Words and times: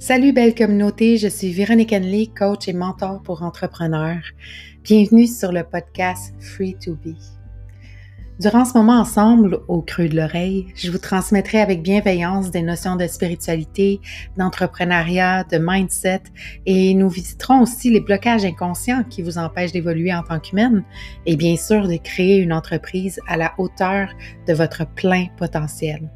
Salut 0.00 0.32
belle 0.32 0.54
communauté, 0.54 1.18
je 1.18 1.28
suis 1.28 1.52
Véronique 1.52 1.92
Henley, 1.92 2.28
coach 2.28 2.68
et 2.68 2.72
mentor 2.72 3.20
pour 3.20 3.42
entrepreneurs. 3.42 4.22
Bienvenue 4.82 5.26
sur 5.26 5.52
le 5.52 5.62
podcast 5.62 6.32
Free 6.40 6.74
to 6.82 6.94
Be. 6.94 7.14
Durant 8.40 8.64
ce 8.64 8.78
moment 8.78 8.98
ensemble, 8.98 9.60
au 9.68 9.82
creux 9.82 10.08
de 10.08 10.16
l'oreille, 10.16 10.68
je 10.74 10.90
vous 10.90 10.96
transmettrai 10.96 11.60
avec 11.60 11.82
bienveillance 11.82 12.50
des 12.50 12.62
notions 12.62 12.96
de 12.96 13.06
spiritualité, 13.06 14.00
d'entrepreneuriat, 14.38 15.44
de 15.44 15.58
mindset 15.60 16.22
et 16.64 16.94
nous 16.94 17.10
visiterons 17.10 17.60
aussi 17.60 17.90
les 17.90 18.00
blocages 18.00 18.46
inconscients 18.46 19.04
qui 19.04 19.20
vous 19.20 19.36
empêchent 19.36 19.72
d'évoluer 19.72 20.14
en 20.14 20.22
tant 20.22 20.40
qu'humaine 20.40 20.82
et 21.26 21.36
bien 21.36 21.58
sûr 21.58 21.86
de 21.86 21.98
créer 21.98 22.38
une 22.38 22.54
entreprise 22.54 23.20
à 23.28 23.36
la 23.36 23.52
hauteur 23.58 24.08
de 24.48 24.54
votre 24.54 24.86
plein 24.94 25.26
potentiel. 25.36 26.10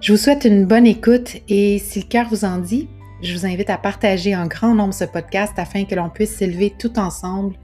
Je 0.00 0.12
vous 0.12 0.18
souhaite 0.18 0.46
une 0.46 0.64
bonne 0.64 0.86
écoute 0.86 1.36
et 1.46 1.78
si 1.78 2.00
le 2.00 2.06
cœur 2.06 2.26
vous 2.30 2.46
en 2.46 2.56
dit, 2.56 2.88
je 3.22 3.34
vous 3.36 3.44
invite 3.44 3.68
à 3.68 3.76
partager 3.76 4.34
en 4.34 4.46
grand 4.46 4.74
nombre 4.74 4.94
ce 4.94 5.04
podcast 5.04 5.52
afin 5.58 5.84
que 5.84 5.94
l'on 5.94 6.08
puisse 6.08 6.36
s'élever 6.36 6.72
tout 6.78 6.98
ensemble 6.98 7.54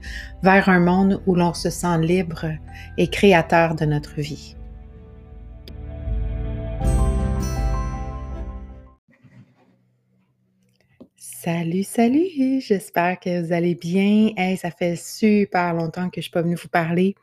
vers 0.43 0.69
un 0.69 0.79
monde 0.79 1.19
où 1.25 1.33
l'on 1.33 1.55
se 1.55 1.71
sent 1.71 1.97
libre 1.99 2.45
et 2.99 3.07
créateur 3.07 3.73
de 3.73 3.85
notre 3.85 4.21
vie. 4.21 4.55
Salut, 11.15 11.83
salut! 11.83 12.61
J'espère 12.61 13.19
que 13.19 13.43
vous 13.43 13.51
allez 13.51 13.73
bien. 13.73 14.29
Ça 14.57 14.69
fait 14.69 14.95
super 14.95 15.73
longtemps 15.73 16.09
que 16.11 16.17
je 16.17 16.19
ne 16.19 16.23
suis 16.23 16.31
pas 16.31 16.43
venue 16.43 16.55
vous 16.55 16.67
parler. 16.67 17.15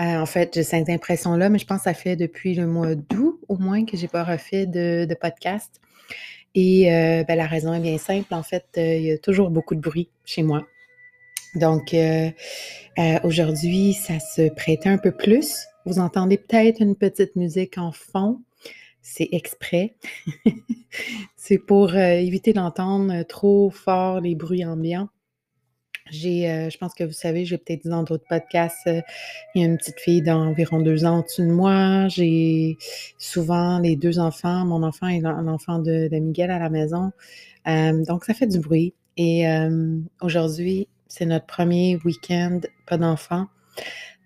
Euh, 0.00 0.16
en 0.16 0.26
fait, 0.26 0.54
j'ai 0.54 0.62
cette 0.62 0.88
impression-là, 0.88 1.50
mais 1.50 1.58
je 1.58 1.66
pense 1.66 1.78
que 1.78 1.84
ça 1.84 1.94
fait 1.94 2.16
depuis 2.16 2.54
le 2.54 2.66
mois 2.66 2.94
d'août 2.94 3.38
au 3.48 3.58
moins 3.58 3.84
que 3.84 3.96
j'ai 3.96 4.08
pas 4.08 4.24
refait 4.24 4.66
de, 4.66 5.14
podcast. 5.20 5.80
Et 6.54 6.92
euh, 6.92 7.24
ben, 7.24 7.36
la 7.36 7.46
raison 7.46 7.74
est 7.74 7.80
bien 7.80 7.98
simple. 7.98 8.32
En 8.34 8.42
fait, 8.42 8.66
euh, 8.78 8.96
il 8.96 9.02
y 9.04 9.10
a 9.12 9.18
toujours 9.18 9.50
beaucoup 9.50 9.74
de 9.74 9.80
bruit 9.80 10.08
chez 10.24 10.42
moi. 10.42 10.66
Donc, 11.54 11.94
aujourd'hui, 13.24 13.92
ça 13.92 14.18
se 14.20 14.48
prêtait 14.54 14.88
un 14.88 14.96
peu 14.96 15.12
plus. 15.12 15.66
Vous 15.84 15.98
entendez 15.98 16.38
peut-être 16.38 16.80
une 16.80 16.96
petite 16.96 17.36
musique 17.36 17.76
en 17.76 17.92
fond. 17.92 18.40
C'est 19.02 19.28
exprès. 19.32 19.94
C'est 21.36 21.58
pour 21.58 21.94
éviter 21.94 22.54
d'entendre 22.54 23.22
trop 23.24 23.68
fort 23.68 24.20
les 24.20 24.34
bruits 24.34 24.64
ambiants. 24.64 25.08
J'ai, 26.12 26.50
euh, 26.50 26.68
je 26.68 26.76
pense 26.76 26.92
que 26.92 27.04
vous 27.04 27.12
savez, 27.12 27.46
j'ai 27.46 27.56
peut-être 27.56 27.84
dit 27.84 27.88
dans 27.88 28.02
d'autres 28.02 28.26
podcasts, 28.28 28.86
euh, 28.86 29.00
il 29.54 29.62
y 29.62 29.64
a 29.64 29.66
une 29.66 29.78
petite 29.78 29.98
fille 29.98 30.20
d'environ 30.20 30.80
deux 30.80 31.06
ans 31.06 31.20
au-dessus 31.20 31.40
de 31.40 31.50
moi. 31.50 32.06
J'ai 32.08 32.76
souvent 33.16 33.78
les 33.78 33.96
deux 33.96 34.18
enfants, 34.18 34.66
mon 34.66 34.82
enfant 34.82 35.08
et 35.08 35.20
l'enfant 35.20 35.78
de, 35.78 36.08
de 36.08 36.18
Miguel 36.18 36.50
à 36.50 36.58
la 36.58 36.68
maison. 36.68 37.12
Euh, 37.66 38.04
donc, 38.04 38.26
ça 38.26 38.34
fait 38.34 38.46
du 38.46 38.60
bruit. 38.60 38.92
Et 39.16 39.44
aujourd'hui, 40.22 40.88
c'est 41.06 41.26
notre 41.26 41.44
premier 41.44 41.98
week-end, 42.02 42.60
pas 42.86 42.96
d'enfants. 42.96 43.46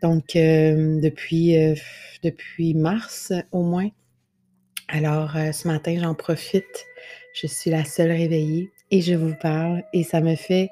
Donc, 0.00 0.34
depuis, 0.34 1.56
depuis 2.22 2.74
mars 2.74 3.32
au 3.50 3.64
moins. 3.64 3.88
Alors, 4.86 5.32
ce 5.32 5.66
matin, 5.66 5.98
j'en 6.00 6.14
profite. 6.14 6.86
Je 7.34 7.48
suis 7.48 7.70
la 7.70 7.84
seule 7.84 8.12
réveillée 8.12 8.70
et 8.92 9.00
je 9.00 9.14
vous 9.14 9.34
parle 9.34 9.82
et 9.92 10.04
ça 10.04 10.20
me 10.20 10.36
fait 10.36 10.70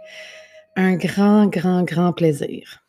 un 0.77 0.97
grand, 0.97 1.47
grand, 1.47 1.83
grand 1.83 2.13
plaisir. 2.13 2.85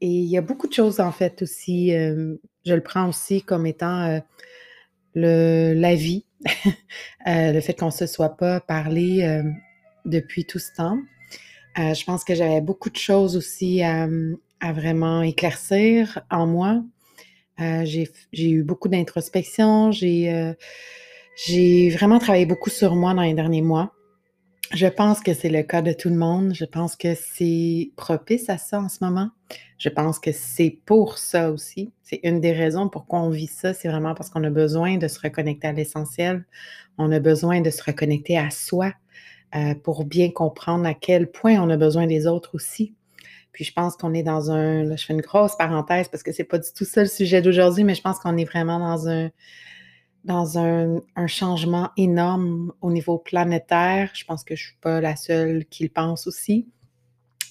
Et 0.00 0.08
il 0.08 0.26
y 0.26 0.36
a 0.36 0.42
beaucoup 0.42 0.68
de 0.68 0.72
choses, 0.72 1.00
en 1.00 1.12
fait, 1.12 1.42
aussi. 1.42 1.94
Euh, 1.94 2.36
je 2.64 2.74
le 2.74 2.82
prends 2.82 3.08
aussi 3.08 3.42
comme 3.42 3.66
étant 3.66 4.02
euh, 4.04 4.20
le, 5.14 5.74
la 5.74 5.94
vie, 5.94 6.24
euh, 7.26 7.52
le 7.52 7.60
fait 7.60 7.74
qu'on 7.74 7.86
ne 7.86 7.90
se 7.90 8.06
soit 8.06 8.36
pas 8.36 8.60
parlé 8.60 9.42
depuis 10.04 10.44
tout 10.44 10.58
ce 10.58 10.72
temps. 10.76 10.98
je 11.76 12.04
pense 12.04 12.24
que 12.24 12.34
j'avais 12.34 12.60
beaucoup 12.60 12.90
de 12.90 12.96
choses 12.96 13.36
aussi 13.36 13.82
à, 13.82 14.08
à 14.60 14.72
vraiment 14.72 15.22
éclaircir 15.22 16.20
en 16.30 16.46
moi. 16.46 16.82
j'ai 17.58 18.10
eu 18.34 18.62
beaucoup 18.62 18.88
d'introspection. 18.88 19.90
J'ai 19.92 20.54
j'ai 21.46 21.90
vraiment 21.90 22.18
travaillé 22.18 22.46
beaucoup 22.46 22.70
sur 22.70 22.94
moi 22.96 23.14
dans 23.14 23.22
les 23.22 23.34
derniers 23.34 23.62
mois. 23.62 23.92
Je 24.72 24.86
pense 24.86 25.20
que 25.20 25.32
c'est 25.32 25.48
le 25.48 25.62
cas 25.62 25.80
de 25.80 25.92
tout 25.92 26.10
le 26.10 26.16
monde. 26.16 26.52
Je 26.54 26.64
pense 26.66 26.94
que 26.94 27.14
c'est 27.14 27.90
propice 27.96 28.50
à 28.50 28.58
ça 28.58 28.80
en 28.80 28.88
ce 28.88 29.02
moment. 29.02 29.30
Je 29.78 29.88
pense 29.88 30.18
que 30.18 30.30
c'est 30.32 30.78
pour 30.84 31.16
ça 31.16 31.50
aussi. 31.50 31.90
C'est 32.02 32.20
une 32.22 32.40
des 32.40 32.52
raisons 32.52 32.88
pourquoi 32.88 33.20
on 33.20 33.30
vit 33.30 33.46
ça. 33.46 33.72
C'est 33.72 33.88
vraiment 33.88 34.14
parce 34.14 34.28
qu'on 34.28 34.44
a 34.44 34.50
besoin 34.50 34.98
de 34.98 35.08
se 35.08 35.20
reconnecter 35.20 35.68
à 35.68 35.72
l'essentiel. 35.72 36.44
On 36.98 37.10
a 37.12 37.18
besoin 37.18 37.62
de 37.62 37.70
se 37.70 37.82
reconnecter 37.82 38.36
à 38.36 38.50
soi 38.50 38.92
euh, 39.54 39.74
pour 39.74 40.04
bien 40.04 40.30
comprendre 40.30 40.84
à 40.84 40.92
quel 40.92 41.30
point 41.30 41.54
on 41.54 41.70
a 41.70 41.78
besoin 41.78 42.06
des 42.06 42.26
autres 42.26 42.54
aussi. 42.54 42.94
Puis 43.52 43.64
je 43.64 43.72
pense 43.72 43.96
qu'on 43.96 44.12
est 44.12 44.22
dans 44.22 44.50
un, 44.50 44.84
là, 44.84 44.96
je 44.96 45.04
fais 45.04 45.14
une 45.14 45.22
grosse 45.22 45.56
parenthèse 45.56 46.08
parce 46.08 46.22
que 46.22 46.32
c'est 46.32 46.44
pas 46.44 46.58
du 46.58 46.68
tout 46.76 46.84
ça 46.84 47.00
le 47.00 47.08
sujet 47.08 47.40
d'aujourd'hui, 47.40 47.84
mais 47.84 47.94
je 47.94 48.02
pense 48.02 48.18
qu'on 48.18 48.36
est 48.36 48.44
vraiment 48.44 48.78
dans 48.78 49.08
un, 49.08 49.30
dans 50.28 50.58
un, 50.58 51.00
changement 51.26 51.90
énorme 51.96 52.72
au 52.82 52.92
niveau 52.92 53.18
planétaire. 53.18 54.10
Je 54.14 54.24
pense 54.24 54.44
que 54.44 54.54
je 54.54 54.62
ne 54.62 54.66
suis 54.66 54.76
pas 54.80 55.00
la 55.00 55.16
seule 55.16 55.64
qui 55.64 55.82
le 55.82 55.88
pense 55.88 56.26
aussi. 56.26 56.68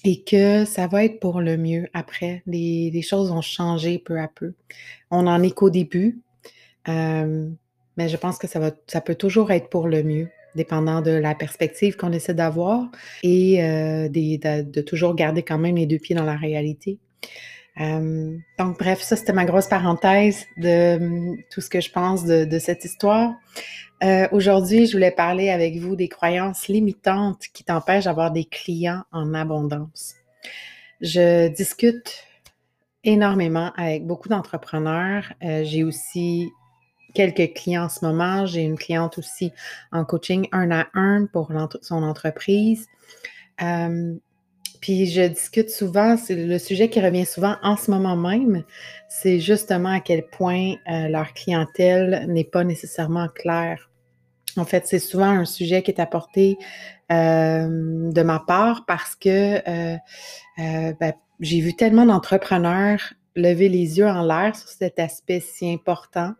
Et 0.04 0.22
que 0.22 0.64
ça 0.64 0.86
va 0.86 1.04
être 1.04 1.18
pour 1.18 1.40
le 1.40 1.56
mieux 1.56 1.88
après. 1.92 2.42
Les, 2.46 3.02
choses 3.02 3.30
vont 3.30 3.42
changer 3.42 3.98
peu 3.98 4.20
à 4.20 4.28
peu. 4.28 4.54
On 5.10 5.24
n'en 5.24 5.42
est 5.42 5.50
qu'au 5.50 5.70
début, 5.70 6.20
euh, 6.88 7.50
mais 7.96 8.08
je 8.08 8.16
pense 8.16 8.38
que 8.38 8.46
ça 8.46 9.00
peut 9.00 9.14
toujours 9.16 9.50
être 9.50 9.68
pour 9.68 9.88
le 9.88 10.04
mieux, 10.04 10.28
dépendant 10.54 11.02
de 11.02 11.10
la 11.10 11.34
perspective 11.34 11.96
qu'on 11.96 12.12
essaie 12.12 12.34
d'avoir 12.34 12.88
et 13.24 13.62
euh, 13.64 14.08
de, 14.08 14.80
toujours 14.82 15.16
garder 15.16 15.42
quand 15.42 15.58
même 15.58 15.76
les 15.76 15.86
deux 15.86 15.98
pieds 15.98 16.14
dans 16.14 16.24
la 16.24 16.36
réalité. 16.36 17.00
Euh, 17.80 18.36
donc, 18.58 18.78
bref, 18.78 19.00
ça, 19.02 19.16
c'était 19.16 19.32
ma 19.32 19.44
grosse 19.44 19.68
parenthèse 19.68 20.46
de 20.56 20.96
hum, 20.96 21.36
tout 21.50 21.60
ce 21.60 21.70
que 21.70 21.80
je 21.80 21.90
pense 21.90 22.24
de, 22.24 22.58
cette 22.58 22.84
histoire. 22.84 23.34
Euh, 24.02 24.28
aujourd'hui, 24.32 24.86
je 24.86 24.92
voulais 24.92 25.10
parler 25.10 25.50
avec 25.50 25.76
vous 25.76 25.96
des 25.96 26.08
croyances 26.08 26.68
limitantes 26.68 27.44
qui 27.52 27.64
t'empêchent 27.64 28.04
d'avoir 28.04 28.30
des 28.30 28.44
clients 28.44 29.02
en 29.12 29.34
abondance. 29.34 30.14
Je 31.00 31.48
discute 31.48 32.24
énormément 33.04 33.72
avec 33.76 34.06
beaucoup 34.06 34.28
d'entrepreneurs. 34.28 35.32
Euh, 35.42 35.62
j'ai 35.64 35.84
aussi 35.84 36.50
quelques 37.14 37.54
clients 37.54 37.84
en 37.84 37.88
ce 37.88 38.04
moment. 38.04 38.46
J'ai 38.46 38.62
une 38.62 38.76
cliente 38.76 39.18
aussi 39.18 39.52
en 39.92 40.04
coaching 40.04 40.48
un 40.52 40.70
à 40.70 40.86
un 40.94 41.26
pour 41.26 41.50
son 41.82 42.02
entreprise. 42.02 42.86
Puis 44.80 45.06
je 45.06 45.22
discute 45.22 45.70
souvent, 45.70 46.16
c'est 46.16 46.36
le 46.36 46.58
sujet 46.58 46.88
qui 46.88 47.00
revient 47.00 47.26
souvent 47.26 47.56
en 47.62 47.76
ce 47.76 47.90
moment 47.90 48.16
même, 48.16 48.64
c'est 49.08 49.40
justement 49.40 49.90
à 49.90 50.00
quel 50.00 50.26
point 50.26 50.74
euh, 50.90 51.08
leur 51.08 51.32
clientèle 51.34 52.26
n'est 52.28 52.44
pas 52.44 52.64
nécessairement 52.64 53.28
claire. 53.28 53.90
En 54.56 54.64
fait, 54.64 54.86
c'est 54.86 54.98
souvent 54.98 55.30
un 55.30 55.44
sujet 55.44 55.82
qui 55.82 55.90
est 55.90 56.00
apporté 56.00 56.58
euh, 57.12 58.10
de 58.12 58.22
ma 58.22 58.40
part 58.40 58.84
parce 58.86 59.14
que 59.16 59.58
euh, 59.68 59.96
ben, 60.56 61.12
j'ai 61.40 61.60
vu 61.60 61.74
tellement 61.74 62.06
d'entrepreneurs 62.06 63.14
lever 63.36 63.68
les 63.68 63.98
yeux 63.98 64.08
en 64.08 64.24
l'air 64.24 64.56
sur 64.56 64.68
cet 64.68 64.98
aspect 64.98 65.40
si 65.40 65.72
important 65.72 66.32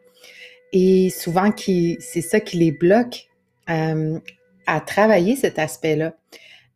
et 0.72 1.10
souvent 1.10 1.52
c'est 1.56 2.20
ça 2.20 2.40
qui 2.40 2.58
les 2.58 2.72
bloque 2.72 3.28
à 3.66 4.80
travailler 4.80 5.36
cet 5.36 5.58
aspect-là. 5.58 6.14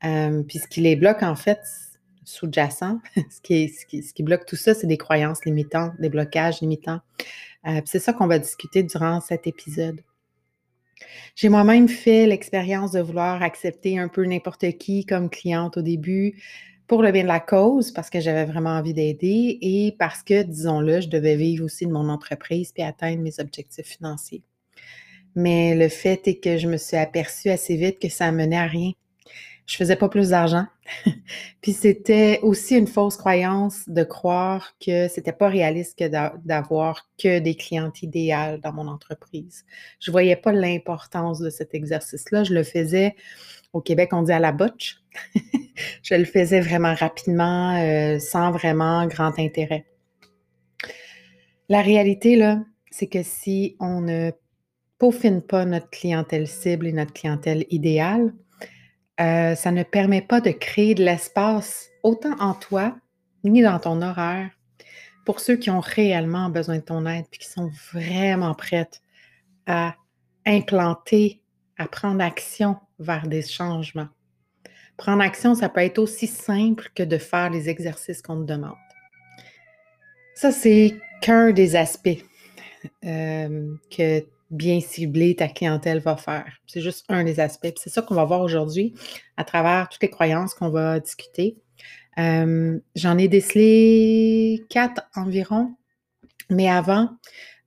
Euh, 0.05 0.43
puis 0.43 0.59
ce 0.59 0.67
qui 0.67 0.81
les 0.81 0.97
bloque, 0.97 1.23
en 1.23 1.37
fait, 1.37 1.61
sous-jacent, 2.25 2.99
ce 3.31 3.41
qui, 3.41 4.23
bloque 4.23 4.47
tout 4.47 4.57
ça, 4.57 4.75
c'est 4.75 4.87
des 4.87 4.99
croyances 4.99 5.45
limitantes, 5.45 5.93
des 6.01 6.09
blocages 6.09 6.61
limitants. 6.61 7.01
Euh, 7.67 7.81
c'est 7.85 7.99
ça 7.99 8.13
qu'on 8.13 8.27
va 8.27 8.39
discuter 8.39 8.83
durant 8.83 9.21
cet 9.21 9.47
épisode. 9.47 10.01
J'ai 11.35 11.49
moi-même 11.49 11.89
fait 11.89 12.27
l'expérience 12.27 12.93
de 12.93 13.01
vouloir 13.01 13.43
accepter 13.43 13.99
un 13.99 14.09
peu 14.09 14.25
n'importe 14.25 14.79
qui 14.79 15.05
comme 15.05 15.31
cliente 15.31 15.77
au 15.77 15.83
début 15.83 16.41
pour 16.87 17.03
le 17.03 17.11
bien 17.11 17.23
de 17.23 17.29
la 17.29 17.41
cause, 17.41 17.91
parce 17.91 18.11
que 18.11 18.21
j'avais 18.21 18.45
vraiment 18.45 18.71
envie 18.71 18.93
d'aider 18.93 19.59
et 19.63 19.95
parce 19.99 20.23
que, 20.23 20.43
disons-le, 20.43 21.01
je 21.01 21.09
devais 21.09 21.37
vivre 21.37 21.65
aussi 21.65 21.87
de 21.87 21.93
mon 21.93 22.09
entreprise 22.09 22.73
puis 22.73 22.83
atteindre 22.83 23.23
mes 23.23 23.41
objectifs 23.41 23.87
financiers. 23.87 24.43
Mais 25.35 25.75
le 25.75 25.89
fait 25.89 26.29
est 26.29 26.39
que 26.39 26.59
je 26.59 26.69
me 26.69 26.77
suis 26.77 26.99
aperçue 26.99 27.49
assez 27.49 27.77
vite 27.77 27.99
que 27.99 28.11
ça 28.11 28.31
menait 28.31 28.59
à 28.59 28.67
rien 28.67 28.93
je 29.67 29.77
faisais 29.77 29.97
pas 29.97 30.09
plus 30.09 30.31
d'argent. 30.31 30.67
Puis 31.61 31.73
c'était 31.73 32.41
aussi 32.43 32.77
une 32.77 32.87
fausse 32.87 33.17
croyance 33.17 33.89
de 33.89 34.03
croire 34.03 34.75
que 34.85 35.09
c'était 35.09 35.33
pas 35.33 35.49
réaliste 35.49 35.99
que 35.99 36.09
d'avoir 36.45 37.09
que 37.19 37.39
des 37.39 37.55
clientes 37.55 38.03
idéales 38.03 38.61
dans 38.61 38.73
mon 38.73 38.89
entreprise. 38.89 39.65
Je 40.01 40.11
voyais 40.11 40.37
pas 40.37 40.53
l'importance 40.53 41.39
de 41.39 41.51
cet 41.51 41.75
exercice-là. 41.75 42.45
Je 42.45 42.55
le 42.55 42.65
faisais 42.65 43.15
au 43.73 43.81
Québec, 43.81 44.11
on 44.13 44.23
dit 44.23 44.33
à 44.33 44.39
la 44.39 44.53
botche. 44.53 45.03
je 46.03 46.15
le 46.15 46.25
faisais 46.25 46.61
vraiment 46.61 46.95
rapidement, 46.95 47.77
euh, 47.77 48.19
sans 48.19 48.51
vraiment 48.51 49.07
grand 49.07 49.39
intérêt. 49.39 49.87
La 51.69 51.81
réalité, 51.81 52.37
là, 52.37 52.63
c'est 52.91 53.07
que 53.07 53.23
si 53.23 53.77
on 53.81 54.03
ne 54.03 54.33
peaufine 54.99 55.41
pas 55.41 55.65
notre 55.65 55.89
clientèle 55.89 56.47
cible 56.47 56.87
et 56.87 56.93
notre 56.93 57.13
clientèle 57.13 57.65
idéale, 57.71 58.35
euh, 59.21 59.55
ça 59.55 59.71
ne 59.71 59.83
permet 59.83 60.23
pas 60.23 60.41
de 60.41 60.51
créer 60.51 60.95
de 60.95 61.05
l'espace 61.05 61.89
autant 62.03 62.39
en 62.41 62.55
toi 62.55 62.97
ni 63.45 63.63
dans 63.63 63.79
ton 63.79 64.01
horaire 64.03 64.51
pour 65.25 65.41
ceux 65.41 65.57
qui 65.57 65.71
ont 65.71 65.81
réellement 65.81 66.49
besoin 66.49 66.77
de 66.77 66.83
ton 66.83 67.07
aide 67.07 67.27
et 67.33 67.37
qui 67.37 67.49
sont 67.49 67.71
vraiment 67.93 68.55
prêtes 68.55 69.03
à 69.67 69.95
implanter, 70.47 71.41
à 71.79 71.87
prendre 71.87 72.23
action 72.23 72.77
vers 72.99 73.27
des 73.29 73.43
changements. 73.43 74.09
Prendre 74.97 75.23
action, 75.23 75.55
ça 75.55 75.69
peut 75.69 75.81
être 75.81 75.99
aussi 75.99 76.27
simple 76.27 76.91
que 76.95 77.03
de 77.03 77.19
faire 77.19 77.51
les 77.51 77.69
exercices 77.69 78.23
qu'on 78.23 78.41
te 78.41 78.53
demande. 78.53 78.77
Ça, 80.35 80.51
c'est 80.51 80.97
qu'un 81.21 81.53
des 81.53 81.77
aspects 81.77 82.25
euh, 83.05 83.75
que 83.91 84.25
bien 84.53 84.81
ciblé 84.81 85.35
ta 85.35 85.49
clientèle 85.49 85.99
va 85.99 86.17
faire. 86.17 86.47
C'est 86.67 86.83
juste 86.83 87.07
un 87.09 87.25
des 87.25 87.41
aspects. 87.41 87.75
C'est 87.77 87.91
ça 87.91 88.03
qu'on 88.03 88.15
va 88.15 88.25
voir 88.25 88.43
aujourd'hui 88.43 88.95
à 89.37 89.45
travers 89.45 89.89
toutes 89.89 90.03
les 90.03 90.11
croyances 90.11 90.55
qu'on 90.55 90.69
va 90.69 91.01
discuter. 91.01 91.57
Euh, 92.19 92.79
j'en 92.95 93.19
ai 93.19 93.29
décelé 93.29 94.63
quatre 94.69 95.03
environ, 95.17 95.75
mais 96.51 96.69
avant, 96.69 97.09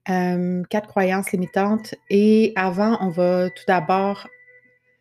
euh, 0.10 0.64
quatre 0.70 0.88
croyances 0.88 1.32
limitantes. 1.32 1.96
Et 2.10 2.54
avant, 2.56 2.98
on 3.02 3.10
va 3.10 3.50
tout 3.50 3.64
d'abord 3.68 4.28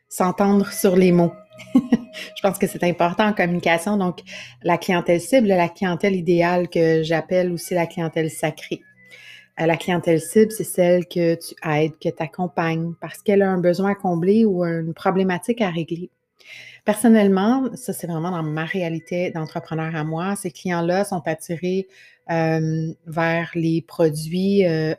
s'entendre 0.08 0.72
sur 0.72 0.96
les 0.96 1.12
mots. 1.12 1.32
je 1.74 2.42
pense 2.42 2.58
que 2.58 2.66
c'est 2.66 2.82
important 2.84 3.26
en 3.26 3.32
communication. 3.34 3.98
Donc, 3.98 4.20
la 4.62 4.78
clientèle 4.78 5.20
cible, 5.20 5.48
la 5.48 5.68
clientèle 5.68 6.16
idéale 6.16 6.68
que 6.68 7.02
j'appelle 7.02 7.52
aussi 7.52 7.74
la 7.74 7.86
clientèle 7.86 8.30
sacrée. 8.30 8.80
Euh, 9.60 9.66
la 9.66 9.76
clientèle 9.76 10.20
cible, 10.20 10.50
c'est 10.50 10.64
celle 10.64 11.06
que 11.06 11.34
tu 11.36 11.54
aides, 11.64 11.96
que 11.98 12.08
tu 12.08 12.22
accompagnes 12.22 12.94
parce 13.00 13.22
qu'elle 13.22 13.42
a 13.42 13.50
un 13.50 13.58
besoin 13.58 13.92
à 13.92 13.94
combler 13.94 14.44
ou 14.44 14.64
une 14.64 14.94
problématique 14.94 15.60
à 15.60 15.70
régler. 15.70 16.10
Personnellement, 16.84 17.70
ça 17.74 17.92
c'est 17.92 18.06
vraiment 18.06 18.30
dans 18.30 18.42
ma 18.42 18.64
réalité 18.64 19.30
d'entrepreneur 19.30 19.94
à 19.94 20.04
moi, 20.04 20.36
ces 20.36 20.50
clients-là 20.50 21.04
sont 21.04 21.22
attirés 21.26 21.86
euh, 22.30 22.92
vers 23.06 23.50
les 23.54 23.80
produits 23.80 24.62
100% 24.62 24.96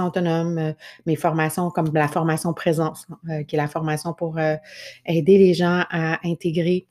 euh, 0.00 0.06
autonomes, 0.06 0.74
mes 1.04 1.16
formations 1.16 1.70
comme 1.70 1.90
la 1.92 2.08
formation 2.08 2.54
présence, 2.54 3.06
qui 3.46 3.56
est 3.56 3.58
la 3.58 3.68
formation 3.68 4.14
pour 4.14 4.38
aider 4.38 5.38
les 5.38 5.52
gens 5.52 5.84
à 5.90 6.18
intégrer 6.26 6.86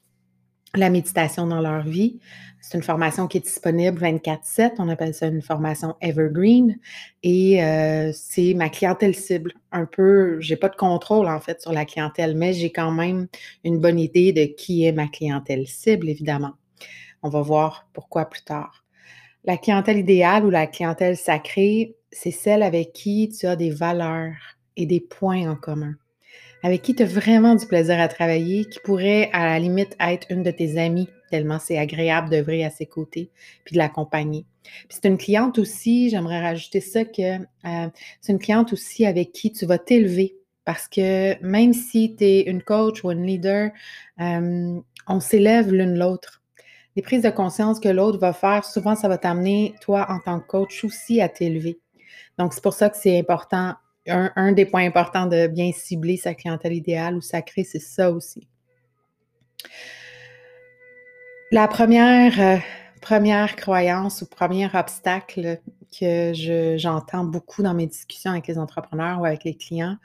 la 0.75 0.89
méditation 0.89 1.47
dans 1.47 1.61
leur 1.61 1.83
vie. 1.83 2.19
C'est 2.61 2.77
une 2.77 2.83
formation 2.83 3.27
qui 3.27 3.37
est 3.37 3.41
disponible 3.41 3.99
24-7. 3.99 4.73
On 4.77 4.87
appelle 4.87 5.13
ça 5.13 5.27
une 5.27 5.41
formation 5.41 5.95
evergreen. 5.99 6.77
Et 7.23 7.63
euh, 7.63 8.11
c'est 8.13 8.53
ma 8.53 8.69
clientèle 8.69 9.15
cible. 9.15 9.53
Un 9.71 9.85
peu, 9.85 10.39
j'ai 10.39 10.55
pas 10.55 10.69
de 10.69 10.75
contrôle 10.75 11.27
en 11.27 11.39
fait 11.39 11.61
sur 11.61 11.73
la 11.73 11.85
clientèle, 11.85 12.37
mais 12.37 12.53
j'ai 12.53 12.71
quand 12.71 12.91
même 12.91 13.27
une 13.63 13.79
bonne 13.79 13.99
idée 13.99 14.31
de 14.31 14.45
qui 14.45 14.85
est 14.85 14.91
ma 14.91 15.07
clientèle 15.07 15.67
cible, 15.67 16.07
évidemment. 16.07 16.53
On 17.23 17.29
va 17.29 17.41
voir 17.41 17.87
pourquoi 17.93 18.25
plus 18.25 18.43
tard. 18.43 18.85
La 19.43 19.57
clientèle 19.57 19.97
idéale 19.97 20.45
ou 20.45 20.51
la 20.51 20.67
clientèle 20.67 21.17
sacrée, 21.17 21.95
c'est 22.11 22.31
celle 22.31 22.61
avec 22.61 22.93
qui 22.93 23.29
tu 23.29 23.47
as 23.47 23.55
des 23.55 23.71
valeurs 23.71 24.35
et 24.77 24.85
des 24.85 24.99
points 24.99 25.49
en 25.49 25.55
commun 25.55 25.95
avec 26.63 26.81
qui 26.81 26.95
tu 26.95 27.03
as 27.03 27.05
vraiment 27.05 27.55
du 27.55 27.65
plaisir 27.65 27.99
à 27.99 28.07
travailler, 28.07 28.65
qui 28.65 28.79
pourrait 28.79 29.29
à 29.33 29.45
la 29.45 29.59
limite 29.59 29.95
être 29.99 30.27
une 30.29 30.43
de 30.43 30.51
tes 30.51 30.77
amies, 30.77 31.09
tellement 31.29 31.59
c'est 31.59 31.77
agréable 31.77 32.29
d'œuvrer 32.29 32.63
à 32.63 32.69
ses 32.69 32.85
côtés, 32.85 33.31
puis 33.63 33.73
de 33.73 33.79
l'accompagner. 33.79 34.45
Puis 34.63 34.99
c'est 35.01 35.07
une 35.07 35.17
cliente 35.17 35.57
aussi, 35.57 36.09
j'aimerais 36.09 36.41
rajouter 36.41 36.81
ça, 36.81 37.05
que 37.05 37.39
euh, 37.39 37.89
c'est 38.21 38.31
une 38.31 38.39
cliente 38.39 38.73
aussi 38.73 39.05
avec 39.05 39.31
qui 39.31 39.51
tu 39.51 39.65
vas 39.65 39.77
t'élever. 39.77 40.35
Parce 40.63 40.87
que 40.87 41.41
même 41.43 41.73
si 41.73 42.15
tu 42.15 42.23
es 42.23 42.41
une 42.41 42.61
coach 42.61 43.03
ou 43.03 43.11
une 43.11 43.25
leader, 43.25 43.71
euh, 44.19 44.79
on 45.07 45.19
s'élève 45.19 45.73
l'une 45.73 45.97
l'autre. 45.97 46.41
Les 46.95 47.01
prises 47.01 47.23
de 47.23 47.29
conscience 47.29 47.79
que 47.79 47.89
l'autre 47.89 48.19
va 48.19 48.33
faire, 48.33 48.65
souvent, 48.65 48.95
ça 48.95 49.07
va 49.07 49.17
t'amener, 49.17 49.73
toi, 49.81 50.05
en 50.09 50.19
tant 50.19 50.39
que 50.39 50.47
coach, 50.47 50.83
aussi 50.83 51.21
à 51.21 51.29
t'élever. 51.29 51.79
Donc, 52.37 52.53
c'est 52.53 52.61
pour 52.61 52.73
ça 52.73 52.89
que 52.89 52.97
c'est 52.97 53.17
important 53.17 53.75
un, 54.07 54.51
des 54.51 54.65
points 54.65 54.85
importants 54.85 55.27
de 55.27 55.47
bien 55.47 55.71
cibler 55.71 56.17
sa 56.17 56.33
clientèle 56.33 56.73
idéale 56.73 57.15
ou 57.15 57.21
sacrée, 57.21 57.63
c'est 57.63 57.79
ça 57.79 58.11
aussi. 58.11 58.47
La 61.51 61.67
première, 61.67 62.39
euh, 62.39 63.47
croyance 63.57 64.21
ou 64.21 64.25
premier 64.25 64.69
obstacle 64.73 65.59
que 65.99 66.31
j'entends 66.77 67.25
beaucoup 67.25 67.61
dans 67.61 67.73
mes 67.73 67.87
discussions 67.87 68.31
avec 68.31 68.47
les 68.47 68.57
entrepreneurs 68.57 69.19
ou 69.21 69.25
avec 69.25 69.43
les 69.43 69.55
clients, 69.55 69.97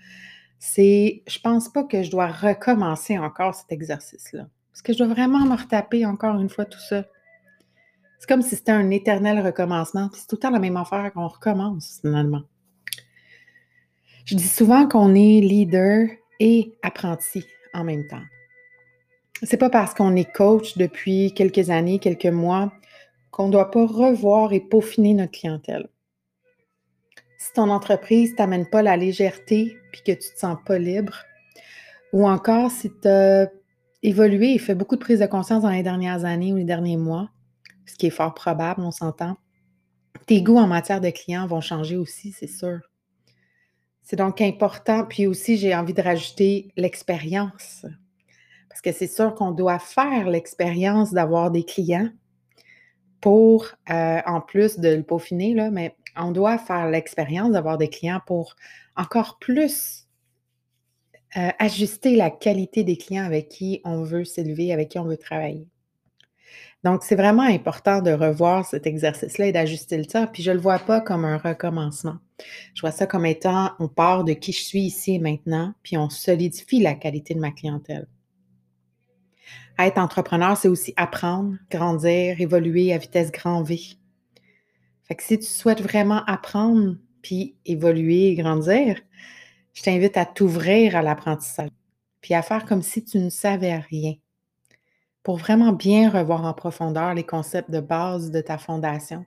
c'est 0.59 1.23
je 1.27 1.39
pense 1.39 1.69
pas 1.69 1.85
que 1.85 2.03
je 2.03 2.11
dois 2.11 2.27
recommencer 2.27 3.19
encore 3.19 3.55
cet 3.55 3.71
exercice-là. 3.71 4.49
Est-ce 4.75 4.83
que 4.83 4.93
je 4.93 4.99
dois 4.99 5.07
vraiment 5.07 5.45
me 5.47 5.57
retaper 5.57 6.05
encore 6.05 6.39
une 6.41 6.49
fois 6.49 6.65
tout 6.65 6.81
ça? 6.81 7.05
C'est 8.19 8.29
comme 8.29 8.43
si 8.43 8.57
c'était 8.57 8.73
un 8.73 8.91
éternel 8.91 9.41
recommencement. 9.41 10.11
C'est 10.13 10.27
tout 10.27 10.37
le 10.37 10.41
temps 10.41 10.51
la 10.51 10.59
même 10.59 10.77
affaire 10.77 11.13
qu'on 11.13 11.29
recommence 11.29 12.01
finalement. 12.01 12.43
Je 14.27 14.35
dis 14.35 14.49
souvent 14.49 14.89
qu'on 14.89 15.15
est 15.15 15.41
leader 15.41 16.09
et 16.41 16.77
apprenti 16.83 17.45
en 17.73 17.85
même 17.85 18.09
temps. 18.09 18.25
C'est 19.45 19.57
pas 19.57 19.71
parce 19.71 19.95
qu'on 19.95 20.17
est 20.17 20.33
coach 20.33 20.77
depuis 20.77 21.33
quelques 21.33 21.71
années, 21.71 22.01
quelques 22.01 22.27
mois, 22.27 22.73
qu'on 23.31 23.47
ne 23.47 23.53
doit 23.53 23.71
pas 23.71 23.87
revoir 23.87 24.53
et 24.53 24.59
peaufiner 24.59 25.15
notre 25.15 25.31
clientèle. 25.31 25.89
Si 27.39 27.53
ton 27.53 27.71
entreprise 27.71 28.33
ne 28.33 28.37
t'amène 28.37 28.67
pas 28.69 28.83
la 28.83 28.97
légèreté 28.97 29.77
puis 29.93 30.03
que 30.03 30.13
tu 30.13 30.35
te 30.35 30.39
sens 30.41 30.59
pas 30.67 30.81
libre, 30.81 31.23
ou 32.13 32.27
encore 32.27 32.73
si 32.73 32.91
tu 33.01 33.07
as 33.07 33.49
évolué 34.03 34.55
et 34.55 34.59
fait 34.59 34.75
beaucoup 34.75 34.97
de 34.97 35.01
prise 35.01 35.21
de 35.21 35.27
conscience 35.27 35.63
dans 35.63 35.71
les 35.71 35.85
dernières 35.85 36.25
années 36.25 36.53
ou 36.53 36.57
les 36.57 36.65
derniers 36.65 36.97
mois, 36.97 37.31
ce 37.85 37.95
qui 37.95 38.09
est 38.09 38.11
fort 38.11 38.35
probable, 38.35 38.81
on 38.81 38.91
s'entend, 38.91 39.37
tes 40.27 40.43
goûts 40.43 40.59
en 40.59 40.67
matière 40.67 41.01
de 41.01 41.11
clients 41.11 41.47
vont 41.47 41.61
changer 41.61 41.97
aussi, 41.97 42.33
c'est 42.33 42.49
sûr. 42.49 42.81
C'est 44.07 44.15
donc 44.15 44.41
important. 44.41 45.05
Puis 45.05 45.27
aussi, 45.27 45.57
j'ai 45.57 45.75
envie 45.75 45.93
de 45.93 46.01
rajouter 46.01 46.71
l'expérience. 46.77 47.85
Parce 48.69 48.81
que 48.81 48.93
c'est 48.93 49.09
sûr 49.09 49.35
qu'on 49.35 49.51
doit 49.51 49.81
faire 49.81 50.31
l'expérience 50.31 51.13
d'avoir 51.13 51.51
des 51.51 51.65
clients 51.65 52.09
pour, 53.21 53.67
euh, 53.91 54.21
en 54.25 54.41
plus 54.41 54.79
de 54.79 54.91
le 54.91 55.03
peaufiner, 55.03 55.57
mais 55.73 55.97
on 56.17 56.31
doit 56.31 56.57
faire 56.57 56.89
l'expérience 56.89 57.51
d'avoir 57.51 57.79
des 57.79 57.89
clients 57.89 58.21
pour 58.25 58.55
encore 58.95 59.39
plus 59.41 60.07
euh, 61.37 61.51
ajuster 61.59 62.15
la 62.15 62.31
qualité 62.31 62.85
des 62.85 62.97
clients 62.97 63.25
avec 63.25 63.49
qui 63.49 63.81
on 63.85 64.05
veut 64.05 64.25
s'élever, 64.25 64.73
avec 64.73 64.91
qui 64.91 65.01
on 65.01 65.05
veut 65.05 65.17
travailler. 65.17 65.67
Donc, 66.87 67.03
c'est 67.03 67.17
vraiment 67.17 67.43
important 67.43 68.01
de 68.01 68.13
revoir 68.13 68.65
cet 68.65 68.87
exercice-là 68.87 69.49
et 69.49 69.53
d'ajuster 69.53 69.99
le 69.99 70.05
temps. 70.05 70.29
Puis, 70.29 70.45
je 70.45 70.53
ne 70.53 70.55
le 70.55 70.63
vois 70.63 70.79
pas 70.79 71.01
comme 71.01 71.25
un 71.25 71.37
recommencement. 71.37 72.19
Je 72.75 72.81
vois 72.81 72.93
ça 72.93 73.09
comme 73.09 73.27
étant, 73.27 73.73
on 73.81 73.89
part 73.89 74.23
de 74.23 74.35
qui 74.35 74.53
je 74.53 74.63
suis 74.63 74.83
ici 74.83 75.15
et 75.15 75.19
maintenant, 75.19 75.75
puis 75.83 75.97
on 75.97 76.09
solidifie 76.09 76.79
la 76.79 76.95
qualité 76.95 77.35
de 77.35 77.41
ma 77.41 77.51
clientèle. 77.51 78.07
Être 79.81 79.99
entrepreneur, 79.99 80.57
c'est 80.57 80.69
aussi 80.69 80.95
apprendre, 80.97 81.57
grandir, 81.73 82.41
évoluer 82.41 82.93
à 82.93 82.99
vitesse 82.99 83.33
grand 83.33 83.65
V. 83.65 83.81
Fait 85.03 85.17
que 85.17 85.25
si 85.25 85.41
tu 85.41 85.47
souhaites 85.47 85.83
vraiment 85.83 86.25
apprendre, 86.27 86.95
puis 87.21 87.57
évoluer 87.65 88.29
et 88.29 88.37
grandir, 88.37 89.01
je 89.75 89.83
t'invite 89.83 90.17
à 90.17 90.25
t'ouvrir 90.25 90.95
à 90.95 91.03
l'apprentissage, 91.03 91.71
puis 92.21 92.35
à 92.35 92.43
faire 92.43 92.65
comme 92.65 92.83
si 92.83 93.03
tu 93.03 93.19
ne 93.19 93.29
savais 93.29 93.77
rien 93.77 94.15
pour 95.27 95.39
vraiment 95.39 95.73
bien 95.73 96.09
revoir 96.09 96.45
en 96.45 96.55
profondeur 96.55 97.13
les 97.13 97.25
concepts 97.25 97.69
de 97.69 97.81
base 97.81 98.31
de 98.31 98.41
ta 98.41 98.59
fondation 98.59 99.27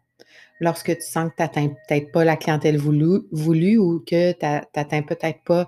lorsque 0.62 0.96
tu 0.96 1.02
sens 1.02 1.30
que 1.30 1.36
tu 1.36 1.42
n'atteins 1.42 1.68
peut-être 1.68 2.14
pas 2.14 2.24
la 2.24 2.38
clientèle 2.38 2.78
voulue, 2.78 3.78
ou 3.78 4.00
que 4.00 4.32
tu 4.32 4.46
n'atteins 4.46 5.02
peut-être 5.02 5.44
pas 5.44 5.68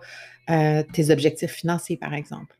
euh, 0.49 0.83
tes 0.93 1.09
objectifs 1.09 1.51
financiers, 1.51 1.97
par 1.97 2.13
exemple. 2.13 2.57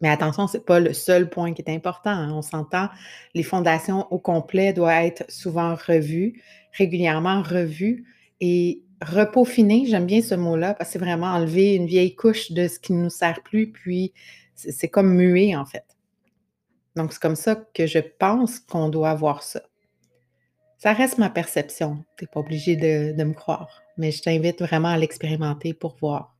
Mais 0.00 0.08
attention, 0.08 0.48
ce 0.48 0.56
n'est 0.56 0.64
pas 0.64 0.80
le 0.80 0.92
seul 0.92 1.30
point 1.30 1.52
qui 1.54 1.62
est 1.62 1.72
important. 1.72 2.10
Hein. 2.10 2.32
On 2.32 2.42
s'entend, 2.42 2.88
les 3.34 3.44
fondations 3.44 4.12
au 4.12 4.18
complet 4.18 4.72
doivent 4.72 5.04
être 5.04 5.24
souvent 5.30 5.76
revues, 5.76 6.42
régulièrement 6.76 7.40
revues 7.42 8.04
et 8.40 8.82
repaufinées. 9.00 9.84
J'aime 9.86 10.06
bien 10.06 10.22
ce 10.22 10.34
mot-là 10.34 10.74
parce 10.74 10.88
que 10.88 10.94
c'est 10.94 11.04
vraiment 11.04 11.28
enlever 11.28 11.76
une 11.76 11.86
vieille 11.86 12.16
couche 12.16 12.50
de 12.50 12.66
ce 12.66 12.80
qui 12.80 12.94
ne 12.94 13.04
nous 13.04 13.10
sert 13.10 13.44
plus, 13.44 13.70
puis 13.70 14.12
c'est 14.56 14.88
comme 14.88 15.14
muer 15.14 15.54
en 15.54 15.64
fait. 15.64 15.84
Donc, 16.96 17.12
c'est 17.12 17.22
comme 17.22 17.36
ça 17.36 17.56
que 17.74 17.86
je 17.86 17.98
pense 17.98 18.58
qu'on 18.58 18.88
doit 18.88 19.14
voir 19.14 19.42
ça. 19.42 19.62
Ça 20.78 20.92
reste 20.92 21.18
ma 21.18 21.30
perception. 21.30 22.04
Tu 22.18 22.24
n'es 22.24 22.28
pas 22.32 22.40
obligé 22.40 22.74
de, 22.74 23.22
me 23.22 23.34
croire, 23.34 23.82
mais 23.96 24.10
je 24.10 24.20
t'invite 24.20 24.60
vraiment 24.60 24.88
à 24.88 24.98
l'expérimenter 24.98 25.74
pour 25.74 25.96
voir. 26.00 26.36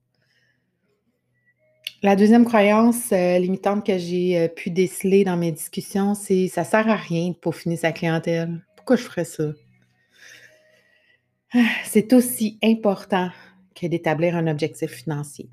La 2.03 2.17
deuxième 2.17 2.45
croyance 2.45 3.13
euh, 3.13 3.39
limitante 3.39 3.87
que 3.87 3.97
j'ai 3.97 4.37
euh, 4.37 4.49
pu 4.49 4.71
déceler 4.71 5.23
dans 5.23 5.37
mes 5.37 5.53
discussions, 5.53 6.17
c'est 6.17 6.49
ça 6.49 6.65
sert 6.65 6.89
à 6.89 6.97
rien 6.97 7.29
de 7.29 7.35
peaufiner 7.35 7.77
sa 7.77 7.93
clientèle. 7.93 8.67
Pourquoi 8.75 8.97
je 8.97 9.05
ferais 9.05 9.25
ça? 9.25 9.45
Ah, 11.55 11.61
c'est 11.85 12.13
aussi 12.13 12.59
important 12.65 13.31
que 13.77 13.87
d'établir 13.87 14.35
un 14.35 14.49
objectif 14.49 14.91
financier. 14.91 15.49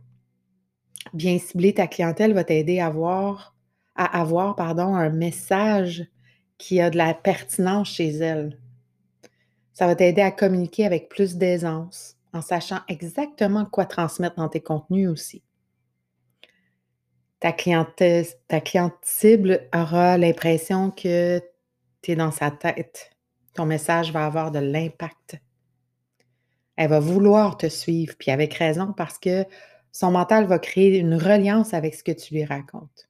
Bien 1.13 1.37
cibler 1.37 1.75
ta 1.75 1.85
clientèle 1.85 2.33
va 2.33 2.43
t'aider 2.43 2.79
à 2.79 2.87
avoir, 2.87 3.55
à 3.99 4.21
avoir 4.21 4.55
pardon, 4.55 4.95
un 4.95 5.09
message 5.09 6.07
qui 6.57 6.79
a 6.79 6.89
de 6.89 6.97
la 6.97 7.13
pertinence 7.13 7.89
chez 7.89 8.09
elle. 8.09 8.57
Ça 9.73 9.87
va 9.87 9.95
t'aider 9.95 10.21
à 10.21 10.31
communiquer 10.31 10.85
avec 10.85 11.09
plus 11.09 11.35
d'aisance, 11.35 12.15
en 12.31 12.41
sachant 12.41 12.79
exactement 12.87 13.65
quoi 13.65 13.85
transmettre 13.85 14.37
dans 14.37 14.47
tes 14.47 14.61
contenus 14.61 15.09
aussi. 15.09 15.43
Ta 17.41 17.51
cliente, 17.51 18.01
ta 18.47 18.61
cliente 18.61 18.95
cible 19.01 19.67
aura 19.75 20.17
l'impression 20.17 20.91
que 20.91 21.41
tu 22.01 22.11
es 22.11 22.15
dans 22.15 22.31
sa 22.31 22.51
tête. 22.51 23.11
Ton 23.53 23.65
message 23.65 24.13
va 24.13 24.25
avoir 24.25 24.51
de 24.51 24.59
l'impact. 24.59 25.41
Elle 26.77 26.89
va 26.89 27.01
vouloir 27.01 27.57
te 27.57 27.67
suivre, 27.67 28.15
puis 28.17 28.31
avec 28.31 28.53
raison, 28.53 28.93
parce 28.93 29.19
que 29.19 29.43
son 29.91 30.11
mental 30.11 30.45
va 30.45 30.57
créer 30.57 30.97
une 30.99 31.15
reliance 31.15 31.73
avec 31.73 31.95
ce 31.95 32.03
que 32.03 32.13
tu 32.13 32.33
lui 32.33 32.45
racontes. 32.45 33.08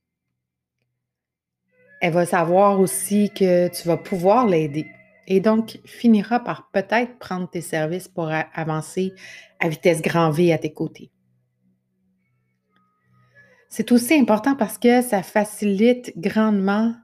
Elle 2.02 2.14
va 2.14 2.26
savoir 2.26 2.80
aussi 2.80 3.30
que 3.30 3.68
tu 3.68 3.88
vas 3.88 3.98
pouvoir 3.98 4.48
l'aider 4.48 4.88
et 5.28 5.40
donc 5.40 5.80
finira 5.86 6.40
par 6.44 6.70
peut-être 6.72 7.20
prendre 7.20 7.50
tes 7.50 7.62
services 7.62 8.08
pour 8.08 8.32
avancer 8.54 9.14
à 9.60 9.70
vitesse 9.70 10.02
grand 10.02 10.32
V 10.32 10.52
à 10.54 10.58
tes 10.58 10.74
côtés. 10.74 11.12
C'est 13.70 13.92
aussi 13.92 14.16
important 14.16 14.56
parce 14.56 14.78
que 14.78 15.02
ça 15.02 15.22
facilite 15.22 16.12
grandement 16.18 16.96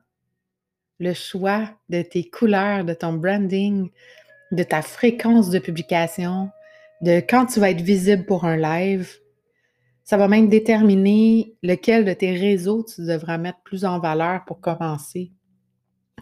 le 1.00 1.14
choix 1.14 1.70
de 1.90 2.02
tes 2.02 2.28
couleurs, 2.28 2.86
de 2.86 2.94
ton 2.94 3.14
branding, 3.14 3.90
de 4.52 4.64
ta 4.64 4.82
fréquence 4.82 5.50
de 5.50 5.60
publication, 5.60 6.50
de 7.02 7.20
quand 7.20 7.46
tu 7.46 7.60
vas 7.60 7.70
être 7.70 7.82
visible 7.82 8.26
pour 8.26 8.46
un 8.46 8.58
live, 8.58 9.10
ça 10.06 10.18
va 10.18 10.28
même 10.28 10.48
déterminer 10.48 11.58
lequel 11.64 12.06
de 12.06 12.14
tes 12.14 12.38
réseaux 12.38 12.84
tu 12.84 13.02
devras 13.06 13.40
mettre 13.40 13.60
plus 13.62 13.86
en 13.86 14.00
valeur 14.00 14.46
pour 14.46 14.62
commencer, 14.62 15.32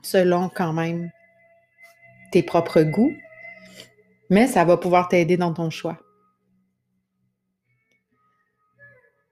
selon 0.01 0.49
quand 0.49 0.71
même 0.71 1.11
tes 2.31 2.43
propres 2.43 2.81
goûts, 2.81 3.13
mais 4.29 4.47
ça 4.47 4.63
va 4.63 4.77
pouvoir 4.77 5.09
t'aider 5.09 5.35
dans 5.35 5.53
ton 5.53 5.69
choix. 5.69 5.99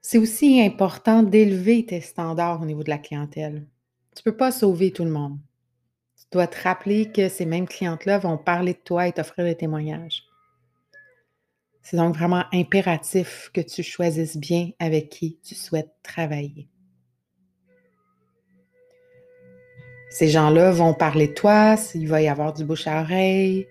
C'est 0.02 0.18
aussi 0.18 0.60
important 0.60 1.22
d'élever 1.22 1.86
tes 1.86 2.02
standards 2.02 2.60
au 2.60 2.66
niveau 2.66 2.82
de 2.82 2.90
la 2.90 2.98
clientèle. 2.98 3.66
Tu 4.14 4.22
ne 4.26 4.30
peux 4.30 4.36
pas 4.36 4.52
sauver 4.52 4.92
tout 4.92 5.04
le 5.04 5.10
monde. 5.10 5.38
Tu 6.18 6.26
dois 6.30 6.46
te 6.46 6.60
rappeler 6.62 7.10
que 7.10 7.30
ces 7.30 7.46
mêmes 7.46 7.66
clientes-là 7.66 8.18
vont 8.18 8.36
parler 8.36 8.74
de 8.74 8.78
toi 8.84 9.08
et 9.08 9.12
t'offrir 9.12 9.46
des 9.46 9.56
témoignages. 9.56 10.24
C'est 11.82 11.96
donc 11.96 12.16
vraiment 12.16 12.44
impératif 12.52 13.50
que 13.52 13.60
tu 13.60 13.82
choisisses 13.82 14.36
bien 14.36 14.70
avec 14.78 15.10
qui 15.10 15.38
tu 15.42 15.54
souhaites 15.54 15.92
travailler. 16.02 16.68
Ces 20.10 20.28
gens-là 20.28 20.72
vont 20.72 20.94
parler 20.94 21.28
de 21.28 21.32
toi, 21.32 21.76
il 21.94 22.06
va 22.06 22.20
y 22.20 22.28
avoir 22.28 22.52
du 22.52 22.64
bouche 22.64 22.86
à 22.86 23.00
oreille, 23.00 23.66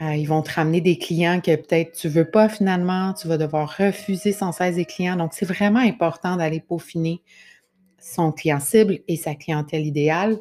euh, 0.00 0.14
ils 0.14 0.26
vont 0.26 0.42
te 0.42 0.50
ramener 0.50 0.80
des 0.80 0.98
clients 0.98 1.40
que 1.40 1.54
peut-être 1.54 1.92
tu 1.92 2.06
ne 2.08 2.12
veux 2.12 2.30
pas 2.30 2.48
finalement, 2.48 3.12
tu 3.12 3.28
vas 3.28 3.36
devoir 3.36 3.76
refuser 3.76 4.32
sans 4.32 4.52
cesse 4.52 4.76
des 4.76 4.86
clients. 4.86 5.16
Donc, 5.16 5.32
c'est 5.34 5.46
vraiment 5.46 5.80
important 5.80 6.36
d'aller 6.36 6.60
peaufiner 6.60 7.22
son 8.00 8.32
client 8.32 8.58
cible 8.58 9.00
et 9.06 9.16
sa 9.16 9.34
clientèle 9.34 9.86
idéale 9.86 10.38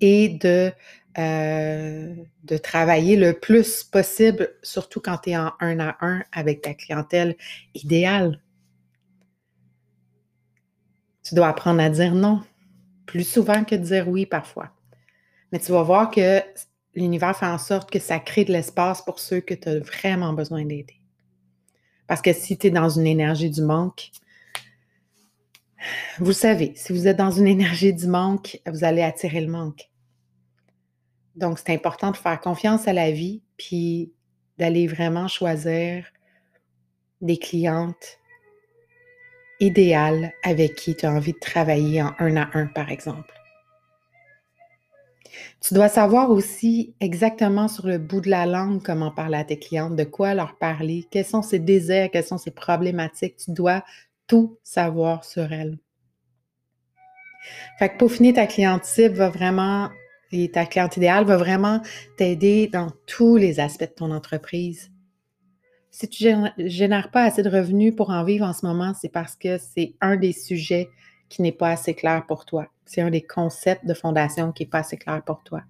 et 0.00 0.30
de 0.30 0.72
euh, 1.16 2.14
de 2.44 2.56
travailler 2.58 3.16
le 3.16 3.32
plus 3.32 3.82
possible, 3.82 4.50
surtout 4.62 5.00
quand 5.00 5.18
tu 5.18 5.30
es 5.30 5.36
en 5.36 5.52
un 5.60 5.80
à 5.80 5.96
un 6.00 6.22
avec 6.32 6.62
ta 6.62 6.74
clientèle 6.74 7.36
idéale. 7.74 8.40
Tu 11.22 11.34
dois 11.34 11.48
apprendre 11.48 11.80
à 11.80 11.88
dire 11.88 12.14
non, 12.14 12.42
plus 13.06 13.24
souvent 13.24 13.64
que 13.64 13.74
de 13.74 13.82
dire 13.82 14.08
oui 14.08 14.26
parfois. 14.26 14.70
Mais 15.50 15.58
tu 15.58 15.72
vas 15.72 15.82
voir 15.82 16.10
que 16.10 16.40
l'univers 16.94 17.36
fait 17.36 17.46
en 17.46 17.58
sorte 17.58 17.90
que 17.90 17.98
ça 17.98 18.18
crée 18.18 18.44
de 18.44 18.52
l'espace 18.52 19.02
pour 19.02 19.18
ceux 19.18 19.40
que 19.40 19.54
tu 19.54 19.68
as 19.68 19.78
vraiment 19.78 20.32
besoin 20.32 20.64
d'aider. 20.64 21.00
Parce 22.06 22.22
que 22.22 22.32
si 22.32 22.56
tu 22.56 22.68
es 22.68 22.70
dans 22.70 22.88
une 22.88 23.06
énergie 23.06 23.50
du 23.50 23.62
manque, 23.62 24.10
vous 26.18 26.32
savez, 26.32 26.72
si 26.76 26.92
vous 26.92 27.06
êtes 27.06 27.16
dans 27.16 27.30
une 27.30 27.46
énergie 27.56 27.92
du 27.92 28.06
manque, 28.06 28.60
vous 28.66 28.84
allez 28.84 29.02
attirer 29.02 29.40
le 29.40 29.50
manque. 29.50 29.90
Donc, 31.38 31.58
c'est 31.58 31.72
important 31.72 32.10
de 32.10 32.16
faire 32.16 32.40
confiance 32.40 32.88
à 32.88 32.92
la 32.92 33.10
vie, 33.12 33.42
puis 33.56 34.12
d'aller 34.58 34.88
vraiment 34.88 35.28
choisir 35.28 36.04
des 37.20 37.36
clientes 37.36 38.18
idéales 39.60 40.32
avec 40.42 40.74
qui 40.74 40.96
tu 40.96 41.06
as 41.06 41.12
envie 41.12 41.32
de 41.32 41.38
travailler 41.38 42.02
en 42.02 42.12
un 42.18 42.36
à 42.36 42.48
un, 42.54 42.66
par 42.66 42.90
exemple. 42.90 43.32
Tu 45.60 45.74
dois 45.74 45.88
savoir 45.88 46.30
aussi 46.30 46.94
exactement 47.00 47.68
sur 47.68 47.86
le 47.86 47.98
bout 47.98 48.20
de 48.20 48.30
la 48.30 48.46
langue 48.46 48.82
comment 48.82 49.12
parler 49.12 49.38
à 49.38 49.44
tes 49.44 49.58
clientes, 49.58 49.94
de 49.94 50.04
quoi 50.04 50.34
leur 50.34 50.56
parler, 50.56 51.06
quels 51.10 51.24
sont 51.24 51.42
ses 51.42 51.60
désirs, 51.60 52.10
quelles 52.12 52.24
sont 52.24 52.38
ses 52.38 52.50
problématiques. 52.50 53.36
Tu 53.36 53.52
dois 53.52 53.84
tout 54.26 54.58
savoir 54.64 55.24
sur 55.24 55.52
elles. 55.52 55.78
Fait 57.78 57.88
que 57.88 57.98
peaufiner 57.98 58.32
ta 58.32 58.46
cliente 58.46 58.84
cible 58.84 59.14
va 59.14 59.28
vraiment 59.28 59.90
et 60.32 60.50
ta 60.50 60.66
cliente 60.66 60.96
idéale 60.96 61.24
va 61.24 61.36
vraiment 61.36 61.80
t'aider 62.16 62.68
dans 62.68 62.88
tous 63.06 63.36
les 63.36 63.60
aspects 63.60 63.88
de 63.88 63.94
ton 63.94 64.10
entreprise. 64.10 64.90
Si 65.90 66.08
tu 66.08 66.32
ne 66.32 66.48
génères 66.58 67.10
pas 67.10 67.24
assez 67.24 67.42
de 67.42 67.50
revenus 67.50 67.94
pour 67.96 68.10
en 68.10 68.24
vivre 68.24 68.46
en 68.46 68.52
ce 68.52 68.64
moment, 68.64 68.92
c'est 68.94 69.08
parce 69.08 69.36
que 69.36 69.58
c'est 69.58 69.94
un 70.00 70.16
des 70.16 70.32
sujets 70.32 70.90
qui 71.28 71.42
n'est 71.42 71.52
pas 71.52 71.70
assez 71.70 71.94
clair 71.94 72.24
pour 72.26 72.44
toi. 72.44 72.66
C'est 72.84 73.00
un 73.00 73.10
des 73.10 73.22
concepts 73.22 73.86
de 73.86 73.94
fondation 73.94 74.52
qui 74.52 74.62
n'est 74.62 74.70
pas 74.70 74.78
assez 74.78 74.96
clair 74.96 75.22
pour 75.24 75.42
toi. 75.42 75.62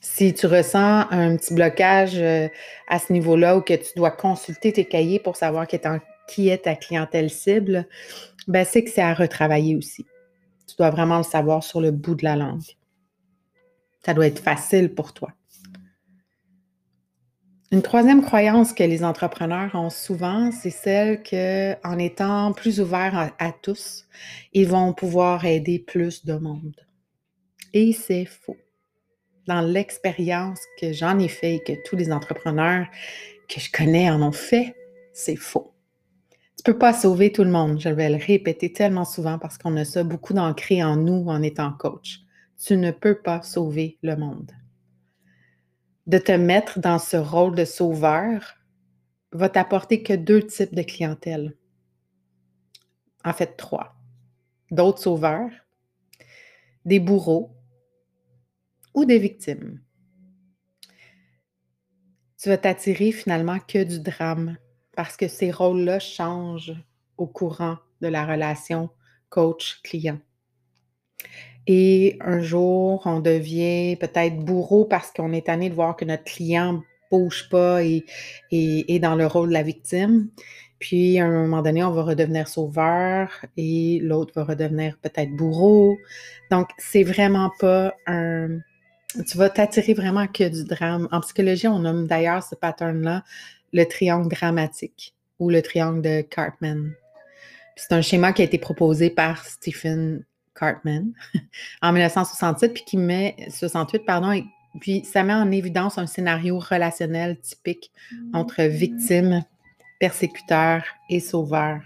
Si 0.00 0.32
tu 0.32 0.46
ressens 0.46 1.06
un 1.10 1.36
petit 1.36 1.54
blocage 1.54 2.18
euh, 2.18 2.48
à 2.88 2.98
ce 2.98 3.12
niveau-là 3.12 3.56
ou 3.56 3.62
que 3.62 3.74
tu 3.74 3.90
dois 3.96 4.10
consulter 4.10 4.72
tes 4.72 4.84
cahiers 4.84 5.18
pour 5.18 5.36
savoir 5.36 5.66
qui 5.66 6.48
est 6.48 6.64
ta 6.64 6.76
clientèle 6.76 7.30
cible, 7.30 7.86
ben 8.46 8.64
c'est 8.64 8.84
que 8.84 8.90
c'est 8.90 9.02
à 9.02 9.14
retravailler 9.14 9.76
aussi. 9.76 10.06
Tu 10.68 10.76
dois 10.76 10.90
vraiment 10.90 11.18
le 11.18 11.24
savoir 11.24 11.64
sur 11.64 11.80
le 11.80 11.90
bout 11.90 12.14
de 12.14 12.24
la 12.24 12.36
langue. 12.36 12.76
Ça 14.04 14.14
doit 14.14 14.26
être 14.26 14.38
facile 14.38 14.94
pour 14.94 15.12
toi. 15.12 15.32
Une 17.70 17.82
troisième 17.82 18.22
croyance 18.22 18.72
que 18.72 18.82
les 18.82 19.04
entrepreneurs 19.04 19.74
ont 19.74 19.90
souvent, 19.90 20.50
c'est 20.52 20.70
celle 20.70 21.22
qu'en 21.22 21.98
étant 21.98 22.52
plus 22.52 22.80
ouverts 22.80 23.34
à, 23.38 23.52
tous, 23.52 24.06
ils 24.54 24.66
vont 24.66 24.94
pouvoir 24.94 25.44
aider 25.44 25.78
plus 25.78 26.24
de 26.24 26.34
monde. 26.34 26.76
Et 27.74 27.92
c'est 27.92 28.24
faux. 28.24 28.56
Dans 29.46 29.60
l'expérience 29.60 30.60
que 30.80 30.92
j'en 30.92 31.18
ai 31.18 31.28
fait 31.28 31.56
et 31.56 31.62
que 31.62 31.72
tous 31.86 31.96
les 31.96 32.10
entrepreneurs 32.10 32.86
que 33.48 33.60
je 33.60 33.70
connais 33.70 34.10
en 34.10 34.22
ont 34.22 34.32
fait, 34.32 34.74
c'est 35.12 35.36
faux. 35.36 35.74
Peux 36.68 36.76
pas 36.76 36.92
sauver 36.92 37.32
tout 37.32 37.44
le 37.44 37.50
monde. 37.50 37.80
Je 37.80 37.88
vais 37.88 38.10
le 38.10 38.22
répéter 38.22 38.70
tellement 38.70 39.06
souvent 39.06 39.38
parce 39.38 39.56
qu'on 39.56 39.74
a 39.78 39.86
ça 39.86 40.04
beaucoup 40.04 40.34
d'ancré 40.34 40.84
en 40.84 40.96
nous 40.96 41.24
en 41.28 41.40
étant 41.40 41.72
coach. 41.72 42.20
Tu 42.62 42.76
ne 42.76 42.90
peux 42.90 43.14
pas 43.22 43.40
sauver 43.40 43.96
le 44.02 44.16
monde. 44.16 44.52
De 46.06 46.18
te 46.18 46.32
mettre 46.32 46.78
dans 46.78 46.98
ce 46.98 47.16
rôle 47.16 47.54
de 47.54 47.64
sauveur 47.64 48.58
va 49.32 49.48
t'apporter 49.48 50.02
que 50.02 50.12
deux 50.12 50.46
types 50.46 50.74
de 50.74 50.82
clientèle. 50.82 51.56
En 53.24 53.32
fait, 53.32 53.56
trois. 53.56 53.96
D'autres 54.70 55.00
sauveurs, 55.00 55.50
des 56.84 57.00
bourreaux 57.00 57.56
ou 58.92 59.06
des 59.06 59.18
victimes. 59.18 59.80
Tu 62.36 62.50
vas 62.50 62.58
t'attirer 62.58 63.10
finalement 63.10 63.58
que 63.58 63.82
du 63.82 64.00
drame 64.00 64.58
parce 64.98 65.16
que 65.16 65.28
ces 65.28 65.52
rôles-là 65.52 66.00
changent 66.00 66.74
au 67.18 67.28
courant 67.28 67.76
de 68.00 68.08
la 68.08 68.26
relation 68.26 68.90
coach-client. 69.28 70.18
Et 71.68 72.18
un 72.20 72.40
jour, 72.40 73.02
on 73.04 73.20
devient 73.20 73.94
peut-être 73.94 74.38
bourreau 74.40 74.86
parce 74.86 75.12
qu'on 75.12 75.32
est 75.32 75.46
tanné 75.46 75.70
de 75.70 75.74
voir 75.76 75.94
que 75.94 76.04
notre 76.04 76.24
client 76.24 76.82
bouge 77.12 77.48
pas 77.48 77.84
et, 77.84 78.06
est 78.50 78.98
dans 78.98 79.14
le 79.14 79.28
rôle 79.28 79.50
de 79.50 79.54
la 79.54 79.62
victime. 79.62 80.30
Puis, 80.80 81.20
à 81.20 81.26
un 81.26 81.42
moment 81.42 81.62
donné, 81.62 81.84
on 81.84 81.92
va 81.92 82.02
redevenir 82.02 82.48
sauveur 82.48 83.30
et 83.56 84.00
l'autre 84.02 84.32
va 84.34 84.42
redevenir 84.42 84.98
peut-être 85.00 85.30
bourreau. 85.36 85.96
Donc, 86.50 86.70
c'est 86.76 87.04
vraiment 87.04 87.52
pas 87.60 87.94
un. 88.08 88.58
Tu 89.28 89.38
vas 89.38 89.48
t'attirer 89.48 89.94
vraiment 89.94 90.26
que 90.26 90.48
du 90.48 90.64
drame. 90.64 91.06
En 91.12 91.20
psychologie, 91.20 91.68
on 91.68 91.78
nomme 91.78 92.08
d'ailleurs 92.08 92.42
ce 92.42 92.56
pattern-là 92.56 93.22
le 93.72 93.84
triangle 93.84 94.28
dramatique 94.28 95.14
ou 95.38 95.50
le 95.50 95.62
triangle 95.62 96.02
de 96.02 96.20
Cartman. 96.22 96.92
C'est 97.76 97.92
un 97.92 98.02
schéma 98.02 98.32
qui 98.32 98.42
a 98.42 98.44
été 98.44 98.58
proposé 98.58 99.10
par 99.10 99.44
Stephen 99.44 100.24
Cartman 100.58 101.12
en 101.82 101.92
1967, 101.92 102.74
puis 102.74 102.84
qui 102.84 102.96
met 102.96 103.36
68, 103.50 104.04
pardon, 104.04 104.42
Puis 104.80 105.04
ça 105.04 105.22
met 105.22 105.34
en 105.34 105.50
évidence 105.50 105.98
un 105.98 106.06
scénario 106.06 106.58
relationnel 106.58 107.38
typique 107.38 107.92
entre 108.32 108.62
victime, 108.64 109.44
persécuteur 110.00 110.82
et 111.08 111.20
sauveur. 111.20 111.80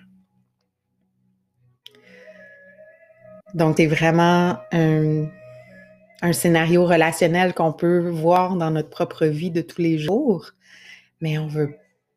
Donc, 3.55 3.77
c'est 3.77 3.87
vraiment 3.87 4.57
un, 4.73 5.27
un 6.23 6.33
scénario 6.33 6.87
relationnel 6.87 7.53
qu'on 7.53 7.73
peut 7.73 8.09
voir 8.09 8.57
dans 8.57 8.71
notre 8.71 8.89
propre 8.89 9.27
vie 9.27 9.51
de 9.51 9.61
tous 9.61 9.83
les 9.83 9.99
jours, 9.99 10.53
mais 11.23 11.38
on 11.38 11.47
veut, 11.47 11.69
tu 11.69 11.76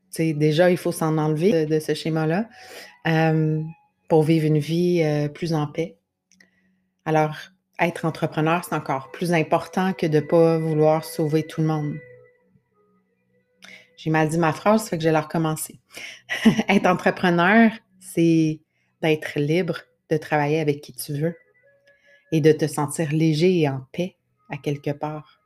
sais, 0.09 0.33
déjà, 0.33 0.69
il 0.69 0.77
faut 0.77 0.91
s'en 0.91 1.17
enlever 1.17 1.65
de, 1.65 1.79
ce 1.79 1.93
schéma-là 1.93 2.49
euh, 3.07 3.61
pour 4.09 4.23
vivre 4.23 4.45
une 4.45 4.57
vie 4.57 5.01
euh, 5.03 5.29
plus 5.29 5.53
en 5.53 5.67
paix. 5.67 5.95
Alors, 7.05 7.37
être 7.79 8.05
entrepreneur, 8.05 8.63
c'est 8.65 8.75
encore 8.75 9.11
plus 9.11 9.31
important 9.31 9.93
que 9.93 10.07
de 10.07 10.17
ne 10.17 10.25
pas 10.25 10.57
vouloir 10.57 11.05
sauver 11.05 11.43
tout 11.43 11.61
le 11.61 11.67
monde. 11.67 11.95
J'ai 13.97 14.09
mal 14.09 14.27
dit 14.27 14.37
ma 14.37 14.53
phrase, 14.53 14.83
ça 14.83 14.89
fait 14.89 14.97
que 14.97 15.03
je 15.03 15.09
vais 15.09 15.13
la 15.13 15.21
recommencer. 15.21 15.79
être 16.67 16.87
entrepreneur, 16.87 17.71
c'est 17.99 18.59
d'être 19.01 19.39
libre 19.39 19.79
de 20.09 20.17
travailler 20.17 20.59
avec 20.59 20.81
qui 20.81 20.93
tu 20.93 21.13
veux 21.13 21.35
et 22.31 22.41
de 22.41 22.51
te 22.51 22.67
sentir 22.67 23.11
léger 23.11 23.59
et 23.61 23.69
en 23.69 23.85
paix 23.91 24.17
à 24.49 24.57
quelque 24.57 24.91
part. 24.91 25.41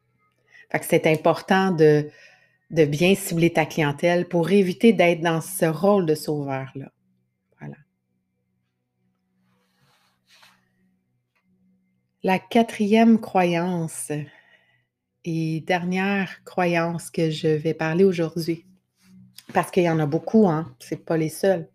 Fait 0.72 0.80
que 0.80 0.86
c'est 0.86 1.08
important 1.08 1.72
de, 1.72 2.10
de 2.72 2.86
bien 2.86 3.16
cibler 3.16 3.52
ta 3.52 3.66
clientèle 3.66 4.28
pour 4.28 4.52
éviter 4.52 4.94
d'être 4.94 5.22
dans 5.22 5.42
ce 5.42 5.66
rôle 5.66 6.06
de 6.06 6.16
sauveur-là. 6.16 6.92
Voilà. 7.60 7.76
La 12.24 12.38
quatrième 12.38 13.20
croyance 13.20 14.12
et 15.26 15.62
dernière 15.62 16.44
croyance 16.44 17.10
que 17.10 17.30
je 17.30 17.48
vais 17.48 17.74
parler 17.74 18.04
aujourd'hui, 18.04 18.66
parce 19.54 19.72
qu'il 19.72 19.84
y 19.84 19.90
en 19.90 20.00
a 20.00 20.06
beaucoup, 20.06 20.48
hein, 20.48 20.74
c'est 20.80 21.04
pas 21.04 21.18
les 21.18 21.30
seuls. 21.30 21.68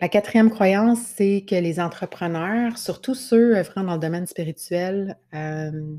La 0.00 0.08
quatrième 0.08 0.50
croyance, 0.50 1.00
c'est 1.00 1.44
que 1.46 1.54
les 1.54 1.78
entrepreneurs, 1.78 2.78
surtout 2.78 3.14
ceux 3.14 3.56
œuvrant 3.56 3.84
dans 3.84 3.94
le 3.94 4.00
domaine 4.00 4.26
spirituel, 4.26 5.18
euh, 5.34 5.96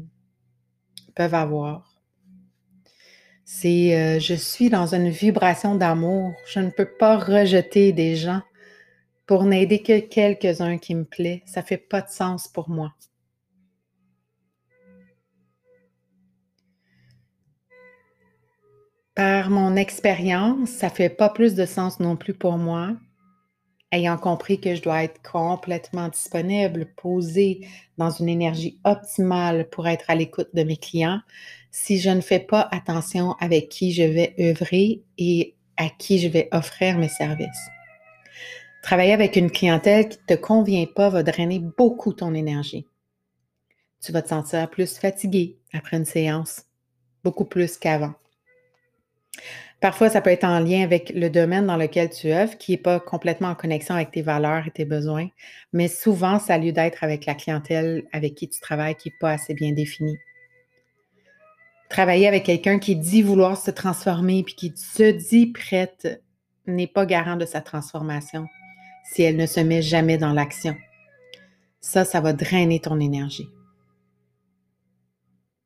peuvent 1.13 1.35
avoir. 1.35 1.90
C'est 3.53 3.98
euh, 3.98 4.17
je 4.17 4.34
suis 4.34 4.70
dans 4.70 4.96
une 4.96 5.10
vibration 5.10 5.75
d'amour. 5.75 6.34
Je 6.48 6.62
ne 6.62 6.70
peux 6.70 6.86
pas 6.86 7.17
rejeter 7.17 7.91
des 7.91 8.15
gens 8.15 8.41
pour 9.27 9.43
n'aider 9.43 9.84
que 9.84 10.00
quelques-uns 10.00 10.77
qui 10.77 10.96
me 10.96 11.03
plaît. 11.03 11.43
Ça 11.46 11.60
ne 11.60 11.65
fait 11.65 11.77
pas 11.77 12.01
de 12.01 12.10
sens 12.10 12.48
pour 12.48 12.70
moi. 12.70 12.93
Par 19.15 19.50
mon 19.50 19.75
expérience, 19.75 20.70
ça 20.70 20.88
ne 20.88 20.93
fait 20.93 21.10
pas 21.10 21.27
plus 21.27 21.53
de 21.53 21.65
sens 21.65 22.00
non 22.00 22.15
plus 22.15 22.34
pour 22.34 22.58
moi 22.58 22.96
ayant 23.91 24.17
compris 24.17 24.60
que 24.60 24.74
je 24.74 24.81
dois 24.81 25.03
être 25.03 25.22
complètement 25.22 26.08
disponible, 26.08 26.88
posée 26.96 27.67
dans 27.98 28.10
une 28.10 28.29
énergie 28.29 28.79
optimale 28.84 29.70
pour 29.70 29.88
être 29.88 30.05
à 30.10 30.15
l'écoute 30.15 30.50
de 30.53 30.63
mes 30.63 30.77
clients, 30.77 31.20
si 31.71 31.99
je 31.99 32.09
ne 32.09 32.21
fais 32.21 32.39
pas 32.39 32.67
attention 32.71 33.33
avec 33.39 33.69
qui 33.69 33.93
je 33.93 34.03
vais 34.03 34.35
œuvrer 34.39 35.01
et 35.17 35.55
à 35.77 35.89
qui 35.89 36.19
je 36.19 36.27
vais 36.27 36.49
offrir 36.51 36.97
mes 36.97 37.09
services. 37.09 37.67
Travailler 38.83 39.13
avec 39.13 39.35
une 39.35 39.51
clientèle 39.51 40.09
qui 40.09 40.17
ne 40.19 40.35
te 40.35 40.41
convient 40.41 40.85
pas 40.85 41.09
va 41.09 41.23
drainer 41.23 41.59
beaucoup 41.59 42.13
ton 42.13 42.33
énergie. 42.33 42.87
Tu 44.01 44.11
vas 44.11 44.21
te 44.21 44.29
sentir 44.29 44.69
plus 44.69 44.97
fatigué 44.97 45.59
après 45.73 45.97
une 45.97 46.05
séance, 46.05 46.65
beaucoup 47.23 47.45
plus 47.45 47.77
qu'avant. 47.77 48.13
Parfois, 49.79 50.09
ça 50.09 50.21
peut 50.21 50.29
être 50.29 50.43
en 50.43 50.59
lien 50.59 50.83
avec 50.83 51.11
le 51.15 51.29
domaine 51.29 51.65
dans 51.65 51.77
lequel 51.77 52.09
tu 52.09 52.31
œuvres, 52.31 52.57
qui 52.57 52.72
n'est 52.72 52.77
pas 52.77 53.00
complètement 53.00 53.50
en 53.50 53.55
connexion 53.55 53.96
avec 53.96 54.11
tes 54.11 54.22
valeurs 54.22 54.67
et 54.67 54.72
tes 54.72 54.85
besoins, 54.85 55.27
mais 55.74 55.87
souvent, 55.87 56.37
ça 56.37 56.55
a 56.55 56.57
lieu 56.59 56.72
d'être 56.72 57.03
avec 57.03 57.25
la 57.25 57.33
clientèle 57.33 58.03
avec 58.11 58.35
qui 58.35 58.48
tu 58.48 58.59
travailles 58.59 58.96
qui 58.96 59.09
n'est 59.09 59.17
pas 59.19 59.31
assez 59.31 59.55
bien 59.55 59.72
définie. 59.72 60.19
Travailler 61.91 62.29
avec 62.29 62.45
quelqu'un 62.45 62.79
qui 62.79 62.95
dit 62.95 63.21
vouloir 63.21 63.57
se 63.57 63.69
transformer 63.69 64.43
puis 64.43 64.55
qui 64.55 64.73
se 64.77 65.11
dit 65.11 65.47
prête 65.47 66.23
n'est 66.65 66.87
pas 66.87 67.05
garant 67.05 67.35
de 67.35 67.45
sa 67.45 67.59
transformation 67.59 68.47
si 69.03 69.23
elle 69.23 69.35
ne 69.35 69.45
se 69.45 69.59
met 69.59 69.81
jamais 69.81 70.17
dans 70.17 70.31
l'action. 70.31 70.77
Ça, 71.81 72.05
ça 72.05 72.21
va 72.21 72.31
drainer 72.31 72.79
ton 72.79 72.97
énergie. 73.01 73.49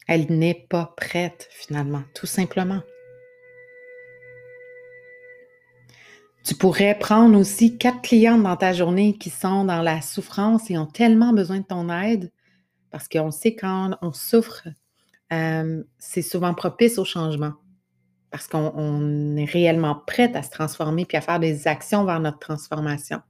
Elle 0.08 0.26
n'est 0.36 0.66
pas 0.68 0.96
prête 0.98 1.48
finalement, 1.52 2.02
tout 2.16 2.26
simplement. 2.26 2.82
Tu 6.44 6.56
pourrais 6.56 6.98
prendre 6.98 7.38
aussi 7.38 7.78
quatre 7.78 8.02
clients 8.02 8.40
dans 8.40 8.58
ta 8.58 8.74
journée 8.74 9.16
qui 9.16 9.30
sont 9.30 9.64
dans 9.64 9.84
la 9.84 10.02
souffrance 10.02 10.72
et 10.72 10.78
ont 10.80 10.88
tellement 10.88 11.34
besoin 11.34 11.60
de 11.60 11.66
ton 11.66 11.88
aide 11.92 12.32
parce 12.90 13.08
qu'on 13.08 13.30
sait 13.30 13.54
quand 13.54 13.96
on 14.02 14.12
souffre, 14.12 14.68
c'est 15.30 16.22
souvent 16.22 16.54
propice 16.54 16.98
au 16.98 17.06
changement 17.06 17.54
parce 18.32 18.48
qu'on 18.48 19.38
est 19.38 19.46
réellement 19.46 19.96
prête 20.08 20.36
à 20.36 20.44
se 20.44 20.50
transformer 20.50 21.06
puis 21.06 21.18
à 21.18 21.22
faire 21.22 21.40
des 21.40 21.68
actions 21.68 22.04
vers 22.04 22.20
notre 22.20 22.40
transformation. 22.40 23.22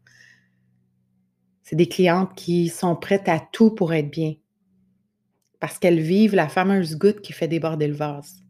C'est 1.63 1.75
des 1.75 1.87
clientes 1.87 2.33
qui 2.35 2.69
sont 2.69 2.95
prêtes 2.95 3.29
à 3.29 3.39
tout 3.39 3.71
pour 3.71 3.93
être 3.93 4.09
bien 4.09 4.33
parce 5.59 5.79
qu'elles 5.79 6.01
vivent 6.01 6.35
la 6.35 6.47
fameuse 6.47 6.97
goutte 6.97 7.21
qui 7.21 7.33
fait 7.33 7.47
déborder 7.47 7.87
le 7.87 7.95
vase 7.95 8.45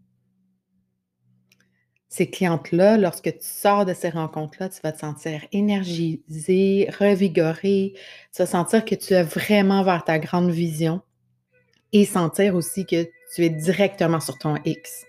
ces 2.16 2.30
clientes-là, 2.30 2.96
lorsque 2.96 3.30
tu 3.30 3.46
sors 3.46 3.84
de 3.84 3.94
ces 3.94 4.08
rencontres-là, 4.08 4.70
tu 4.70 4.80
vas 4.82 4.94
te 4.94 5.00
sentir 5.00 5.42
énergisé, 5.52 6.90
revigoré, 6.98 7.94
tu 8.34 8.42
vas 8.42 8.46
sentir 8.46 8.86
que 8.86 8.96
tu 8.96 9.14
es 9.14 9.24
vraiment 9.24 9.84
vers 9.84 10.06
ta 10.06 10.18
grande 10.18 10.50
vision 10.50 11.02
et 11.96 12.06
sentir 12.06 12.56
aussi 12.56 12.86
que 12.86 13.08
tu 13.34 13.44
es 13.44 13.50
directement 13.50 14.20
sur 14.20 14.38
ton 14.38 14.56
X. 14.66 15.06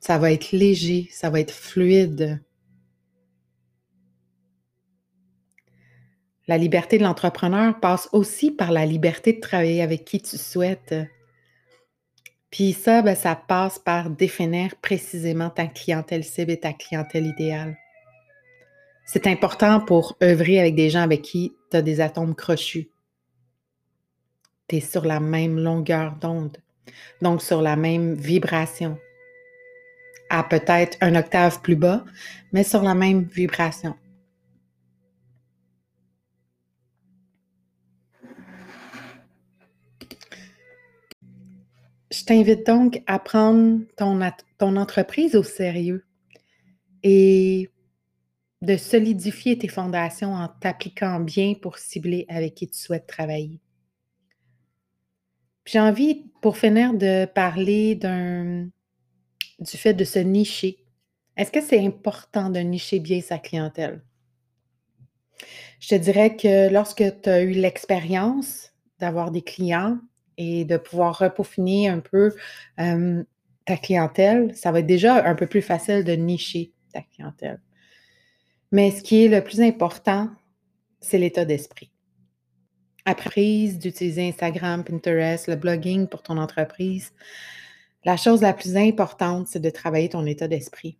Ça 0.00 0.18
va 0.18 0.32
être 0.32 0.52
léger, 0.52 1.08
ça 1.10 1.30
va 1.30 1.40
être 1.40 1.52
fluide. 1.52 2.42
La 6.46 6.56
liberté 6.56 6.98
de 6.98 7.02
l'entrepreneur 7.02 7.78
passe 7.80 8.08
aussi 8.12 8.50
par 8.50 8.72
la 8.72 8.86
liberté 8.86 9.32
de 9.32 9.40
travailler 9.40 9.82
avec 9.82 10.04
qui 10.04 10.20
tu 10.20 10.38
souhaites 10.38 10.94
puis 12.50 12.72
ça, 12.72 13.02
ben, 13.02 13.14
ça 13.14 13.36
passe 13.36 13.78
par 13.78 14.10
définir 14.10 14.74
précisément 14.76 15.50
ta 15.50 15.66
clientèle 15.66 16.24
cible 16.24 16.52
et 16.52 16.60
ta 16.60 16.72
clientèle 16.72 17.26
idéale. 17.26 17.76
C'est 19.04 19.26
important 19.26 19.80
pour 19.80 20.16
œuvrer 20.22 20.58
avec 20.58 20.74
des 20.74 20.90
gens 20.90 21.02
avec 21.02 21.22
qui 21.22 21.54
tu 21.70 21.76
as 21.76 21.82
des 21.82 22.00
atomes 22.00 22.34
crochus. 22.34 22.90
Tu 24.68 24.76
es 24.76 24.80
sur 24.80 25.04
la 25.04 25.18
même 25.18 25.58
longueur 25.58 26.16
d'onde, 26.16 26.58
donc 27.22 27.42
sur 27.42 27.62
la 27.62 27.74
même 27.76 28.14
vibration. 28.14 28.98
À 30.30 30.44
peut-être 30.44 30.98
un 31.00 31.14
octave 31.14 31.62
plus 31.62 31.76
bas, 31.76 32.04
mais 32.52 32.64
sur 32.64 32.82
la 32.82 32.94
même 32.94 33.22
vibration. 33.22 33.94
Je 42.10 42.24
t'invite 42.24 42.66
donc 42.66 43.02
à 43.06 43.18
prendre 43.18 43.80
ton, 43.96 44.20
ton 44.58 44.76
entreprise 44.76 45.34
au 45.34 45.42
sérieux 45.42 46.04
et 47.02 47.70
de 48.60 48.76
solidifier 48.76 49.56
tes 49.56 49.68
fondations 49.68 50.34
en 50.34 50.48
t'appliquant 50.48 51.20
bien 51.20 51.54
pour 51.54 51.78
cibler 51.78 52.26
avec 52.28 52.54
qui 52.54 52.68
tu 52.68 52.78
souhaites 52.78 53.06
travailler. 53.06 53.60
J'ai 55.70 55.80
envie, 55.80 56.24
pour 56.40 56.56
finir, 56.56 56.94
de 56.94 57.26
parler 57.26 57.94
du 57.94 58.70
fait 59.76 59.92
de 59.92 60.04
se 60.04 60.18
nicher. 60.18 60.78
Est-ce 61.36 61.52
que 61.52 61.60
c'est 61.60 61.84
important 61.84 62.48
de 62.48 62.60
nicher 62.60 63.00
bien 63.00 63.20
sa 63.20 63.36
clientèle? 63.36 64.02
Je 65.78 65.88
te 65.88 65.94
dirais 65.96 66.36
que 66.36 66.72
lorsque 66.72 67.04
tu 67.20 67.28
as 67.28 67.42
eu 67.42 67.50
l'expérience 67.50 68.72
d'avoir 68.98 69.30
des 69.30 69.42
clients 69.42 69.98
et 70.38 70.64
de 70.64 70.78
pouvoir 70.78 71.18
repaufiner 71.18 71.86
un 71.86 72.00
peu 72.00 72.34
ta 72.78 73.76
clientèle, 73.76 74.56
ça 74.56 74.72
va 74.72 74.78
être 74.78 74.86
déjà 74.86 75.22
un 75.28 75.34
peu 75.34 75.46
plus 75.46 75.60
facile 75.60 76.02
de 76.02 76.12
nicher 76.12 76.72
ta 76.94 77.02
clientèle. 77.02 77.60
Mais 78.72 78.90
ce 78.90 79.02
qui 79.02 79.22
est 79.22 79.28
le 79.28 79.44
plus 79.44 79.60
important, 79.60 80.30
c'est 81.00 81.18
l'état 81.18 81.44
d'esprit. 81.44 81.90
Après 83.08 83.68
d'utiliser 83.68 84.28
Instagram, 84.28 84.84
Pinterest, 84.84 85.46
le 85.46 85.56
blogging 85.56 86.08
pour 86.08 86.22
ton 86.22 86.36
entreprise, 86.36 87.14
la 88.04 88.18
chose 88.18 88.42
la 88.42 88.52
plus 88.52 88.76
importante, 88.76 89.46
c'est 89.48 89.60
de 89.60 89.70
travailler 89.70 90.10
ton 90.10 90.26
état 90.26 90.46
d'esprit. 90.46 90.98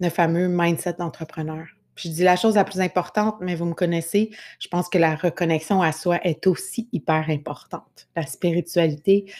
Le 0.00 0.10
fameux 0.10 0.48
mindset 0.48 0.96
d'entrepreneur. 0.98 1.64
je 1.96 2.10
dis 2.10 2.22
la 2.22 2.36
chose 2.36 2.56
la 2.56 2.64
plus 2.64 2.82
importante, 2.82 3.36
mais 3.40 3.54
vous 3.54 3.64
me 3.64 3.72
connaissez, 3.72 4.32
je 4.58 4.68
pense 4.68 4.90
que 4.90 4.98
la 4.98 5.14
reconnexion 5.14 5.80
à 5.80 5.92
soi 5.92 6.20
est 6.24 6.46
aussi 6.46 6.90
hyper 6.92 7.30
importante. 7.30 8.06
La 8.14 8.26
spiritualité 8.26 9.32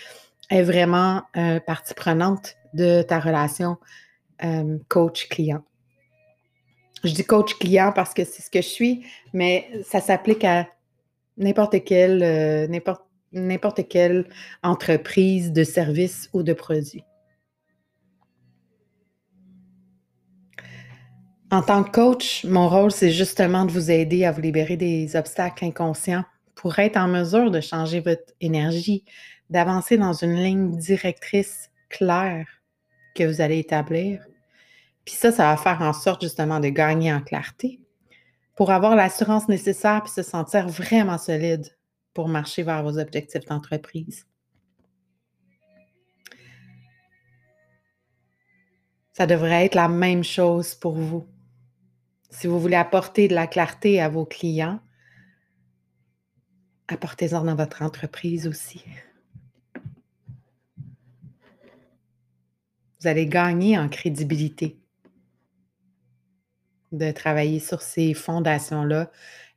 est 0.49 0.63
vraiment 0.63 1.21
euh, 1.37 1.61
partie 1.61 1.93
prenante 1.93 2.57
de 2.73 3.03
ta 3.03 3.21
relation 3.21 3.77
euh, 4.43 4.79
coach-client. 4.89 5.63
Je 7.05 7.13
dis 7.13 7.25
coach-client 7.25 7.93
parce 7.93 8.15
que 8.15 8.25
c'est 8.25 8.41
ce 8.41 8.49
que 8.49 8.63
je 8.63 8.69
suis, 8.69 9.05
mais 9.35 9.69
ça 9.85 10.01
s'applique 10.01 10.45
à 10.45 10.67
n'importe 11.37 11.85
quelle, 11.85 12.23
euh, 12.23 12.67
n'importe 13.33 13.89
quelle 13.89 14.27
entreprise 14.63 15.53
de 15.53 15.65
service 15.65 16.29
ou 16.33 16.43
de 16.43 16.53
produit. 16.53 17.05
En 21.51 21.61
tant 21.61 21.85
que 21.85 21.91
coach, 21.91 22.45
mon 22.45 22.67
rôle, 22.69 22.91
c'est 22.91 23.11
justement 23.11 23.67
de 23.67 23.73
vous 23.73 23.91
aider 23.91 24.25
à 24.25 24.33
vous 24.33 24.41
libérer 24.41 24.79
des 24.79 25.17
obstacles 25.17 25.67
inconscients 25.67 26.25
pour 26.55 26.79
être 26.79 26.97
en 26.97 27.09
mesure 27.09 27.51
de 27.51 27.61
changer 27.61 28.01
votre 28.01 28.33
énergie, 28.41 29.05
d'avancer 29.51 29.99
dans 29.99 30.15
une 30.15 30.35
ligne 30.35 30.77
directrice 30.79 31.71
claire 31.91 32.47
que 33.15 33.25
vous 33.25 33.43
allez 33.43 33.59
établir. 33.59 34.25
Puis 35.05 35.15
ça, 35.15 35.31
ça 35.31 35.51
va 35.51 35.59
faire 35.59 35.83
en 35.83 35.93
sorte 35.93 36.23
justement 36.23 36.59
de 36.59 36.69
gagner 36.69 37.13
en 37.13 37.21
clarté 37.21 37.82
pour 38.55 38.71
avoir 38.71 38.97
l'assurance 38.97 39.49
nécessaire 39.49 40.03
et 40.05 40.09
se 40.09 40.23
sentir 40.23 40.69
vraiment 40.69 41.19
solide 41.19 41.67
pour 42.15 42.29
marcher 42.29 42.63
vers 42.63 42.83
vos 42.83 42.99
objectifs 42.99 43.47
d'entreprise. 43.47 44.27
Ça 49.13 49.27
devrait 49.27 49.67
être 49.67 49.75
la 49.75 49.89
même 49.89 50.25
chose 50.25 50.75
pour 50.75 50.95
vous. 50.95 51.27
Si 52.31 52.47
vous 52.47 52.59
voulez 52.59 52.77
apporter 52.77 53.29
de 53.29 53.35
la 53.35 53.47
clarté 53.47 54.01
à 54.01 54.09
vos 54.09 54.25
clients, 54.25 54.81
apportez-en 56.89 57.45
dans 57.45 57.55
votre 57.55 57.83
entreprise 57.83 58.47
aussi. 58.47 58.83
Vous 63.01 63.09
allez 63.09 63.27
gagner 63.27 63.79
en 63.79 63.89
crédibilité 63.89 64.82
de 66.93 67.11
travailler 67.11 67.59
sur 67.59 67.83
ces 67.83 68.15
fondations-là 68.15 69.11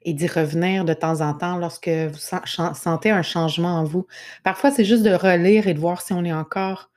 et 0.04 0.14
d'y 0.14 0.28
revenir 0.28 0.86
de 0.86 0.94
temps 0.94 1.22
en 1.22 1.34
temps 1.34 1.58
lorsque 1.58 1.90
vous 1.90 2.18
sentez 2.18 3.10
un 3.10 3.24
changement 3.24 3.80
en 3.80 3.84
vous. 3.84 4.08
Parfois, 4.44 4.72
c'est 4.72 4.86
juste 4.86 5.04
de 5.04 5.14
relire 5.14 5.68
et 5.68 5.74
de 5.74 5.80
voir 5.80 6.02
si 6.02 6.14
on 6.14 6.24
est 6.24 6.34
encore 6.34 6.90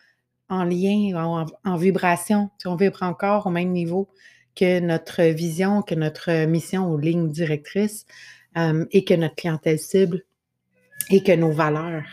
en 0.48 0.64
lien, 0.64 1.46
en, 1.64 1.76
vibration, 1.76 2.50
si 2.58 2.66
on 2.66 2.76
vibre 2.76 3.02
encore 3.02 3.46
au 3.46 3.50
même 3.50 3.72
niveau 3.72 4.08
que 4.54 4.80
notre 4.80 5.22
vision, 5.22 5.82
que 5.82 5.94
notre 5.94 6.46
mission 6.46 6.90
aux 6.90 6.98
lignes 6.98 7.30
directrices 7.30 8.06
euh, 8.56 8.84
et 8.90 9.04
que 9.04 9.14
notre 9.14 9.34
clientèle 9.34 9.78
cible 9.78 10.24
et 11.10 11.22
que 11.22 11.32
nos 11.32 11.52
valeurs. 11.52 12.08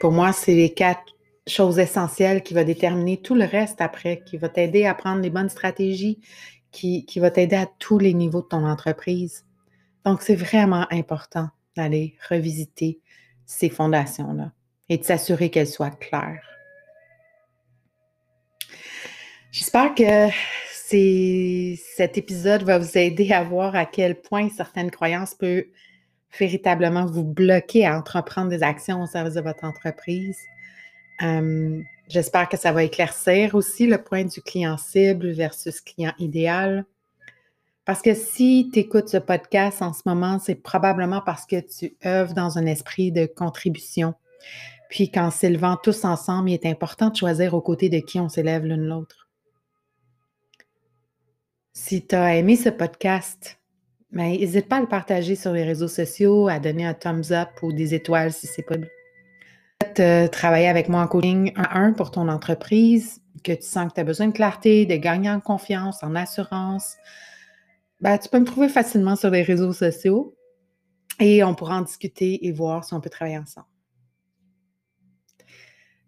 Pour 0.00 0.12
moi, 0.12 0.32
c'est 0.32 0.54
les 0.54 0.72
quatre 0.72 1.02
choses 1.50 1.78
essentielles 1.78 2.42
qui 2.42 2.54
vont 2.54 2.64
déterminer 2.64 3.18
tout 3.18 3.34
le 3.34 3.44
reste 3.44 3.80
après, 3.80 4.22
qui 4.24 4.36
va 4.36 4.48
t'aider 4.48 4.86
à 4.86 4.94
prendre 4.94 5.20
les 5.20 5.30
bonnes 5.30 5.48
stratégies, 5.48 6.20
qui, 6.70 7.04
qui 7.04 7.20
va 7.20 7.30
t'aider 7.30 7.56
à 7.56 7.66
tous 7.78 7.98
les 7.98 8.14
niveaux 8.14 8.42
de 8.42 8.46
ton 8.46 8.64
entreprise. 8.64 9.44
Donc, 10.04 10.22
c'est 10.22 10.36
vraiment 10.36 10.86
important 10.90 11.48
d'aller 11.76 12.16
revisiter 12.28 13.00
ces 13.44 13.68
fondations-là 13.68 14.52
et 14.88 14.98
de 14.98 15.04
s'assurer 15.04 15.50
qu'elles 15.50 15.66
soient 15.66 15.90
claires. 15.90 16.46
J'espère 19.52 19.94
que 19.94 20.28
cet 20.86 22.18
épisode 22.18 22.62
va 22.62 22.78
vous 22.78 22.96
aider 22.96 23.32
à 23.32 23.42
voir 23.42 23.74
à 23.74 23.84
quel 23.84 24.20
point 24.20 24.48
certaines 24.48 24.90
croyances 24.90 25.34
peuvent 25.34 25.64
véritablement 26.38 27.06
vous 27.06 27.24
bloquer 27.24 27.86
à 27.86 27.98
entreprendre 27.98 28.50
des 28.50 28.62
actions 28.62 29.02
au 29.02 29.06
service 29.06 29.34
de 29.34 29.40
votre 29.40 29.64
entreprise. 29.64 30.38
J'espère 32.08 32.48
que 32.48 32.56
ça 32.56 32.72
va 32.72 32.82
éclaircir 32.82 33.54
aussi 33.54 33.86
le 33.86 34.02
point 34.02 34.24
du 34.24 34.42
client 34.42 34.76
cible 34.76 35.30
versus 35.30 35.80
client 35.80 36.12
idéal. 36.18 36.84
Parce 37.84 38.02
que 38.02 38.14
si 38.14 38.68
tu 38.72 38.80
écoutes 38.80 39.08
ce 39.08 39.16
podcast 39.16 39.80
en 39.80 39.92
ce 39.92 40.02
moment, 40.06 40.38
c'est 40.38 40.56
probablement 40.56 41.22
parce 41.24 41.46
que 41.46 41.60
tu 41.60 41.96
œuvres 42.04 42.34
dans 42.34 42.58
un 42.58 42.66
esprit 42.66 43.12
de 43.12 43.26
contribution. 43.26 44.14
Puis 44.88 45.10
qu'en 45.10 45.30
s'élevant 45.30 45.76
tous 45.76 46.04
ensemble, 46.04 46.50
il 46.50 46.54
est 46.54 46.66
important 46.66 47.10
de 47.10 47.16
choisir 47.16 47.54
aux 47.54 47.60
côtés 47.60 47.88
de 47.88 48.00
qui 48.00 48.18
on 48.18 48.28
s'élève 48.28 48.64
l'une 48.64 48.86
l'autre. 48.86 49.28
Si 51.72 52.06
tu 52.06 52.16
as 52.16 52.36
aimé 52.36 52.56
ce 52.56 52.68
podcast, 52.70 53.60
ben, 54.10 54.32
n'hésite 54.32 54.68
pas 54.68 54.78
à 54.78 54.80
le 54.80 54.88
partager 54.88 55.36
sur 55.36 55.52
les 55.52 55.62
réseaux 55.62 55.88
sociaux, 55.88 56.48
à 56.48 56.58
donner 56.58 56.84
un 56.84 56.94
thumbs 56.94 57.30
up 57.30 57.50
ou 57.62 57.72
des 57.72 57.94
étoiles 57.94 58.32
si 58.32 58.48
c'est 58.48 58.62
possible. 58.62 58.88
Euh, 59.98 60.28
travailler 60.28 60.68
avec 60.68 60.88
moi 60.88 61.00
en 61.02 61.06
coaching 61.06 61.52
1 61.56 61.62
un 61.72 61.92
pour 61.92 62.10
ton 62.10 62.28
entreprise, 62.28 63.20
que 63.42 63.52
tu 63.52 63.62
sens 63.62 63.88
que 63.88 63.94
tu 63.94 64.00
as 64.00 64.04
besoin 64.04 64.28
de 64.28 64.32
clarté, 64.32 64.86
de 64.86 64.96
gagner 64.96 65.30
en 65.30 65.40
confiance, 65.40 66.02
en 66.02 66.14
assurance, 66.14 66.96
ben, 68.00 68.16
tu 68.18 68.28
peux 68.28 68.38
me 68.38 68.44
trouver 68.44 68.68
facilement 68.68 69.16
sur 69.16 69.30
les 69.30 69.42
réseaux 69.42 69.72
sociaux 69.72 70.36
et 71.18 71.44
on 71.44 71.54
pourra 71.54 71.78
en 71.78 71.82
discuter 71.82 72.46
et 72.46 72.52
voir 72.52 72.84
si 72.84 72.94
on 72.94 73.00
peut 73.00 73.10
travailler 73.10 73.38
ensemble. 73.38 73.66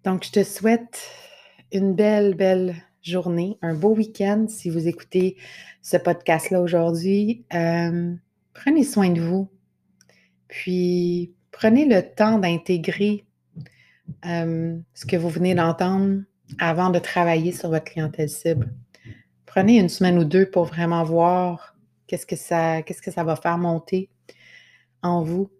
Donc, 0.05 0.25
je 0.25 0.33
te 0.33 0.45
souhaite 0.45 1.11
une 1.71 1.95
belle, 1.95 2.35
belle 2.35 2.77
journée, 3.03 3.59
un 3.63 3.75
beau 3.75 3.95
week-end 3.95 4.47
si 4.49 4.71
vous 4.71 4.89
écoutez 4.89 5.37
ce 5.81 5.97
podcast-là 5.97 6.61
aujourd'hui. 6.61 7.45
Euh, 7.55 8.15
prenez 8.55 8.85
soin 8.85 9.11
de 9.11 9.21
vous. 9.21 9.49
Puis, 10.49 11.35
prenez 11.51 11.85
le 11.85 12.03
temps 12.03 12.39
d'intégrer 12.39 13.27
euh, 14.27 14.79
ce 14.95 15.07
que 15.07 15.17
vous 15.17 15.29
venez 15.29 15.55
d'entendre 15.55 16.23
avant 16.59 16.91
de 16.91 16.99
travailler 16.99 17.53
sur 17.53 17.71
votre 17.71 17.85
clientèle 17.85 18.29
cible. 18.29 18.73
Prenez 19.47 19.79
une 19.79 19.89
semaine 19.89 20.19
ou 20.19 20.25
deux 20.25 20.49
pour 20.49 20.65
vraiment 20.65 21.05
voir 21.05 21.77
qu'est-ce 22.07 22.27
que 22.27 22.37
ça, 22.37 22.83
qu'est-ce 22.83 23.03
que 23.03 23.11
ça 23.11 23.25
va 23.25 23.37
faire 23.37 23.59
monter 23.59 24.11
en 25.03 25.23
vous. 25.23 25.51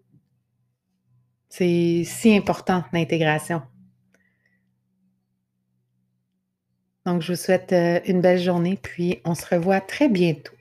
C'est 1.49 2.03
si 2.05 2.35
important 2.35 2.83
l'intégration. 2.93 3.61
Donc, 7.05 7.21
je 7.21 7.33
vous 7.33 7.37
souhaite 7.37 7.73
euh, 7.73 7.99
une 8.05 8.21
belle 8.21 8.39
journée, 8.39 8.79
puis 8.81 9.19
on 9.25 9.35
se 9.35 9.45
revoit 9.45 9.81
très 9.81 10.07
bientôt. 10.07 10.53